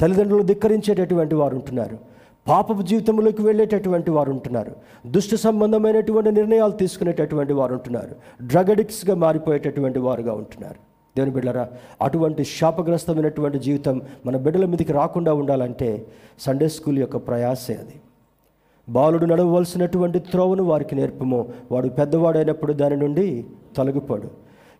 తల్లిదండ్రులు 0.00 0.42
ధిక్కరించేటటువంటి 0.42 1.34
వారు 1.34 1.56
ఉంటున్నారు 1.56 1.96
పాపపు 2.48 2.82
జీవితంలోకి 2.82 3.42
వెళ్ళేటటువంటి 3.42 4.10
వారు 4.10 4.30
ఉంటున్నారు 4.30 4.72
దుష్ట 5.06 5.34
సంబంధమైనటువంటి 5.34 6.30
నిర్ణయాలు 6.30 6.72
తీసుకునేటటువంటి 6.72 7.52
వారు 7.52 7.72
ఉంటున్నారు 7.72 8.14
డ్రగ్ 8.46 8.70
అడిక్ట్స్గా 8.70 9.14
మారిపోయేటటువంటి 9.14 9.98
వారుగా 9.98 10.32
ఉంటున్నారు. 10.32 10.80
దేవుని 11.16 11.34
బిడ్డరా 11.34 11.68
అటువంటి 12.02 12.44
శాపగ్రస్తమైనటువంటి 12.44 13.58
జీవితం 13.58 14.02
మన 14.26 14.36
బిడ్డల 14.36 14.64
మీదకి 14.64 14.92
రాకుండా 14.92 15.34
ఉండాలంటే 15.34 16.06
సండే 16.38 16.68
స్కూల్ 16.68 16.98
యొక్క 16.98 17.16
ప్రయాసే 17.16 17.74
అది. 17.74 17.96
బాలుడు 18.88 19.26
నడవలసినటువంటి 19.26 20.18
త్రోవను 20.18 20.62
వారికి 20.62 20.94
నేర్పము. 20.94 21.48
వాడు 21.72 21.88
పెద్దవాడైనప్పుడు 21.88 22.72
దాని 22.72 22.96
నుండి 22.96 23.44
తొలగిపోడు. 23.76 24.28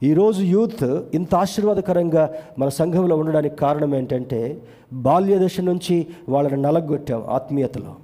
ఈరోజు 0.03 0.43
యూత్ 0.43 0.85
ఇంత 1.15 1.35
ఆశీర్వాదకరంగా 1.35 2.35
మన 2.59 2.69
సంఘంలో 2.69 3.17
ఉండడానికి 3.17 3.57
కారణం 3.57 3.95
ఏంటంటే 3.95 4.63
బాల్య 4.93 5.39
దశ 5.39 5.61
నుంచి 5.61 6.07
వాళ్ళని 6.29 6.63
నలగొట్టాం 6.63 7.23
ఆత్మీయతలో. 7.29 7.95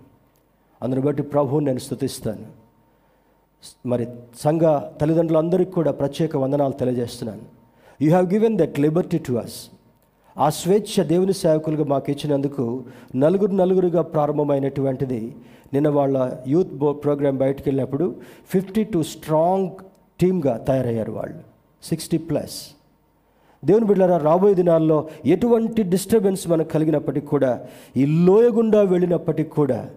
అందును 0.82 1.00
బట్టి 1.00 1.22
ప్రభువుని 1.22 1.66
నేను 1.66 1.78
స్తుతిస్తాను. 1.78 2.46
మరి 3.86 4.06
సంఘ 4.40 4.60
తల్లిదండ్రులందరికీ 5.00 5.70
కూడా 5.70 5.92
ప్రత్యేక 5.92 6.36
వందనాలు 6.36 6.72
తెలియజేస్తున్నాను. 6.72 7.42
You 8.02 8.08
have 8.08 8.32
given 8.32 8.58
that 8.58 8.80
liberty 8.80 9.18
to 9.18 9.32
us 9.32 9.58
ఆ 10.38 10.48
స్వేచ్ఛ 10.48 11.02
దేవుని 11.02 11.32
సేవకులుగా 11.32 11.84
మాకు 11.84 12.10
ఇచ్చినందుకు 12.10 12.82
నలుగురు 13.16 13.52
నలుగురుగా 13.52 14.02
ప్రారంభమైనటువంటిది 14.02 15.34
నిన్న 15.74 15.88
వాళ్ళ 15.88 16.32
యూత్ 16.48 16.74
బో 16.74 16.92
ప్రోగ్రామ్ 16.92 17.38
బయటకు 17.38 17.62
వెళ్ళినప్పుడు 17.66 18.16
ఫిఫ్టీ 18.48 18.84
టూ 18.84 19.02
స్ట్రాంగ్ 19.02 19.70
టీమ్గా 20.20 20.56
తయారయ్యారు 20.56 21.12
వాళ్ళు. 21.12 21.40
Sixty 21.82 22.18
plus. 22.18 22.70
దేవుని 23.64 23.84
బిడ్డలారా 23.84 24.16
రాబోయే 24.16 24.54
దినాల్లో 24.54 25.08
ఎటువంటి 25.26 25.82
డిస్టర్బెన్స్ 25.82 26.48
మనకు 26.48 26.68
కలిగినప్పటికీ 26.68 27.26
కూడా 27.26 27.66
ఈ 27.96 28.06
లోయ 28.06 28.48
గుండా 28.48 28.82
వెళ్ళినప్పటికీ 28.82 29.48
కూడా 29.48 29.90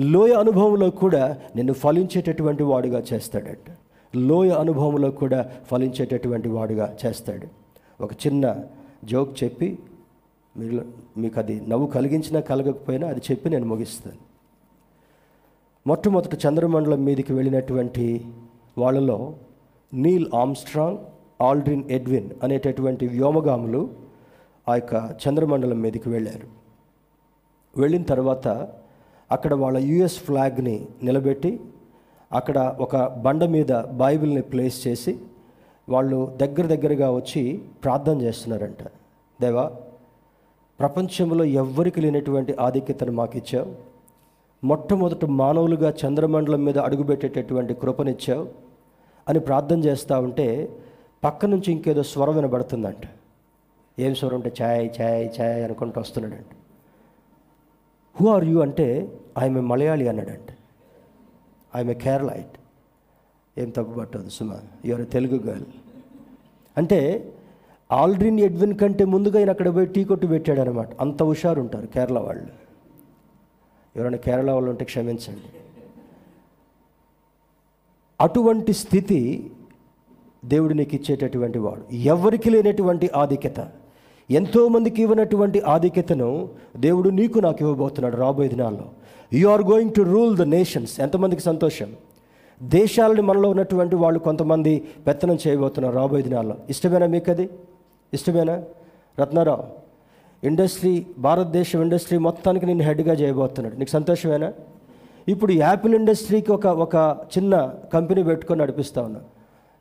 లోయ 0.00 0.32
అనుభవంలో 0.32 0.90
కూడా 0.90 1.38
నిన్ను 1.56 1.72
ఫలించేటటువంటి 1.72 2.62
వాడుగా 2.62 3.02
చేస్తాడంట. 3.12 3.76
లోయ 4.16 4.50
అనుభవంలో 4.50 5.10
కూడా 5.10 5.50
ఫలించేటటువంటి 5.70 6.48
వాడుగా 6.48 6.96
చేస్తాడు. 7.06 7.46
ఒక 8.02 8.12
చిన్న 8.12 8.56
జోక్ 9.04 9.44
చెప్పి 9.44 9.78
మీరు 10.56 10.84
మీకు 11.18 11.38
అది 11.38 11.62
నవ్వు 11.68 11.86
కలిగించినా 11.86 12.40
కలగకపోయినా 12.40 13.08
అది 13.08 13.20
చెప్పి 13.30 13.50
నేను 13.50 13.66
ముగిస్తాను. 13.66 14.35
మొట్టమొదట 15.88 16.34
చంద్రమండలం 16.46 17.04
మీదకి 17.04 17.32
వెళ్ళినటువంటి 17.32 18.06
వాళ్ళలో 18.78 19.18
నీల్ 19.92 20.26
ఆమ్స్ట్రాంగ్ 20.34 20.98
ఆల్డ్రిన్ 21.42 21.84
ఎడ్విన్ 21.90 22.30
అనేటటువంటి 22.42 23.06
వ్యోమగాములు 23.06 23.82
ఆ 24.68 24.74
యొక్క 24.74 24.94
చంద్రమండలం 25.22 25.80
మీదకి 25.80 26.08
వెళ్ళారు. 26.08 26.46
వెళ్ళిన 27.76 28.02
తర్వాత 28.02 28.48
అక్కడ 29.30 29.54
వాళ్ళ 29.54 29.78
యుఎస్ 29.78 30.18
ఫ్లాగ్ని 30.18 30.76
నిలబెట్టి 31.02 31.60
అక్కడ 32.32 32.58
ఒక 32.80 32.96
బండ 33.24 33.44
మీద 33.44 33.72
బైబిల్ని 33.72 34.42
ప్లేస్ 34.42 34.86
చేసి 34.86 35.12
వాళ్ళు 35.88 36.36
దగ్గర 36.36 36.66
దగ్గరగా 36.66 37.10
వచ్చి 37.10 37.42
ప్రార్థన 37.84 38.20
చేస్తున్నారంట. 38.20 38.82
దేవా 39.40 39.64
ప్రపంచంలో 40.78 41.44
ఎవ్వరికి 41.44 42.00
లేనటువంటి 42.00 42.54
ఆధిక్యతను 42.60 43.12
మాకు 43.12 43.36
ఇచ్చావు 43.38 43.95
మొట్టమొదట 44.68 45.24
మానవులుగా 45.40 45.90
చంద్రమండలం 46.00 46.60
మీద 46.64 46.78
అడుగుపెట్టేటటువంటి 46.86 47.74
కృపనిచ్చావు 47.74 48.44
అని 49.28 49.40
ప్రార్థన 49.40 49.78
చేస్తూ 49.78 50.14
ఉంటే 50.20 50.46
పక్క 51.24 51.46
నుంచి 51.46 51.68
ఇంకేదో 51.72 52.02
స్వరం 52.02 52.34
వినబడుతుందంట. 52.34 53.04
ఏం 53.98 54.12
స్వరం 54.14 54.36
అంటే 54.38 54.52
ఛాయ్ 54.62 54.84
ఛాయ్ 54.98 55.24
ఛాయ్ 55.36 55.64
అనుకుంటూ 55.64 56.00
వస్తున్నాడంట. 56.00 56.52
హూ 58.16 58.26
ఆర్ 58.34 58.44
యూ 58.44 58.58
అంటే 58.60 58.86
ఆమె 59.38 59.60
మలయాళి 59.70 60.08
అన్నాడంట. 60.08 60.50
ఆమె 61.76 61.94
కేరళైట్ 62.04 62.54
ఏం 63.60 63.70
తప్పు 63.70 63.92
పట్టదు 64.00 64.28
సుమా. 64.28 64.58
యువర్ 64.84 65.06
తెలుగు 65.10 65.38
గర్ల్ 65.46 65.66
అంటే 66.76 67.00
ఆల్డ్రిన్ 67.92 68.40
ఎడ్విన్ 68.40 68.78
కంటే 68.78 69.04
ముందుగా 69.04 69.38
ఆయన 69.38 69.50
అక్కడ 69.50 69.68
పోయి 69.74 69.86
టీ 69.86 70.04
కొట్టు 70.04 70.26
పెట్టాడనమాట 70.26 70.90
అంత 71.00 71.22
హుషారు 71.22 71.60
ఉంటారు 71.60 71.86
కేరళ 71.86 72.18
వాళ్ళు. 72.18 72.65
ఎవరైనా 73.96 74.16
కేరళ 74.16 74.50
వాళ్ళు 74.50 74.70
ఉంటే 74.70 74.84
క్షమించండి. 74.84 75.40
అటువంటి 78.20 78.72
స్థితి 78.72 79.50
దేవుడు 80.44 80.74
నీకు 80.74 80.94
ఇచ్చేటటువంటి 80.94 81.58
వాడు. 81.58 81.94
ఎవరికి 81.94 82.50
లేనటువంటి 82.50 83.10
ఆధిక్యత. 83.16 83.68
ఎంతోమందికి 84.30 85.02
ఇవ్వనటువంటి 85.02 85.60
ఆధిక్యతను 85.60 86.48
దేవుడు 86.76 87.10
నీకు 87.10 87.38
నాకు 87.38 87.58
ఇవ్వబోతున్నాడు 87.60 88.16
రాబోయే 88.16 88.48
దినాల్లో. 88.48 88.84
You 89.32 89.48
are 89.48 89.62
going 89.62 89.94
to 89.94 90.02
rule 90.02 90.36
the 90.36 90.42
nations 90.42 91.00
ఎంతమందికి 91.00 91.42
సంతోషం? 91.42 91.92
దేశాలని 92.62 93.22
మనలో 93.22 93.50
ఉన్నటువంటి 93.50 93.96
వాళ్ళు 93.96 94.20
కొంతమంది 94.20 94.88
పెత్తనం 95.06 95.38
చేయబోతున్నారు 95.48 95.94
రాబోయే 95.94 96.22
దినాల్లో. 96.22 96.56
ఇష్టమేనా 96.68 97.06
మీకు 97.06 97.30
అది 97.30 97.50
ఇష్టమేనా? 98.14 98.64
రత్నారావు 99.20 99.85
ఇండస్ట్రీ 100.44 101.06
భారతదేశం 101.18 101.82
ఇండస్ట్రీ 101.82 102.18
మొత్తానికి 102.18 102.66
నేను 102.66 102.82
హెడ్గా 102.82 103.14
చేయబోతున్నాడు. 103.14 103.76
నీకు 103.76 103.90
సంతోషమేనా? 103.90 104.52
ఇప్పుడు 105.28 105.52
యాపిల్ 105.52 105.94
ఇండస్ట్రీకి 105.94 106.52
ఒక 106.52 106.66
ఒక 106.66 107.16
చిన్న 107.38 107.74
కంపెనీ 107.92 108.22
పెట్టుకొని 108.22 108.60
నడిపిస్తా 108.60 109.02
ఉన్నా. 109.02 109.20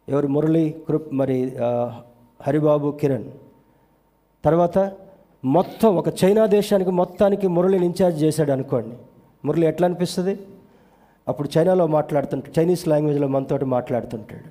ఎవరు? 0.10 0.28
మురళి 0.28 0.76
కృప్ 0.88 1.14
మరి 1.14 1.56
హరిబాబు 2.41 2.91
కిరణ్. 2.91 3.26
తర్వాత 4.45 4.91
మొత్తం 5.45 5.95
ఒక 5.95 6.10
చైనా 6.24 6.45
దేశానికి 6.45 6.91
మొత్తానికి 6.91 7.47
మురళిని 7.47 7.86
ఇన్ఛార్జ్ 7.86 8.24
చేశాడు 8.24 8.51
అనుకోండి. 8.51 8.95
మురళి 9.45 9.68
ఎట్లా 9.68 9.88
అనిపిస్తుంది? 9.88 10.39
అప్పుడు 11.28 11.49
చైనాలో 11.58 11.88
మాట్లాడుతుంటాడు. 11.88 12.60
చైనీస్ 12.60 12.88
లాంగ్వేజ్లో 12.88 13.28
మనతోటి 13.28 13.66
మాట్లాడుతుంటాడు. 13.66 14.49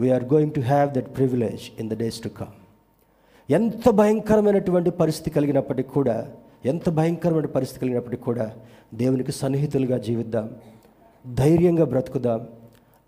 We are 0.00 0.24
going 0.24 0.52
to 0.52 0.60
have 0.60 0.90
that 0.90 1.16
privilege 1.16 1.80
in 1.80 1.90
the 1.90 1.98
days 1.98 2.22
to 2.22 2.28
come 2.28 2.61
ఎంత 3.52 3.88
భయంకరమైనటువంటి 3.90 4.90
పరిస్థితి 4.90 5.30
కలిగినప్పటికీ 5.30 5.88
కూడా 5.88 6.16
ఎంత 6.64 6.88
భయంకరమైన 6.88 7.46
పరిస్థితి 7.46 7.80
కలిగినప్పటికీ 7.80 8.22
కూడా 8.22 8.46
దేవునికి 8.94 9.32
సన్నిహితులుగా 9.32 9.98
జీవిద్దాం 9.98 10.50
ధైర్యంగా 11.34 11.84
బ్రతుకుదాం 11.84 12.40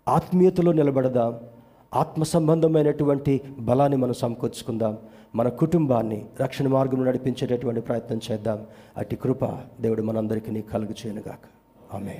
ఆత్మీయతలో 0.07 0.71
నిలబడదాం 0.71 1.39
ఆత్మ 1.93 2.23
సంబంధమైనటువంటి 2.23 3.41
బలాన్ని 3.59 3.97
మనం 3.97 4.13
సమకూర్చుకుందాం 4.13 4.97
మన 5.35 5.49
కుటుంబాన్ని 5.49 6.25
రక్షణ 6.41 6.67
మార్గంలో 6.67 7.05
నడిపించేటటువంటి 7.05 7.81
ప్రయత్నం 7.81 8.19
చేద్దాం. 8.31 8.59
అట్టి 8.97 9.15
కృప 9.15 9.45
దేవుడు 9.81 10.01
మనందరికీ 10.01 10.61
కలుగు 10.61 10.91
చేయనుగాక. 10.91 11.45
ఆమె 11.95 12.15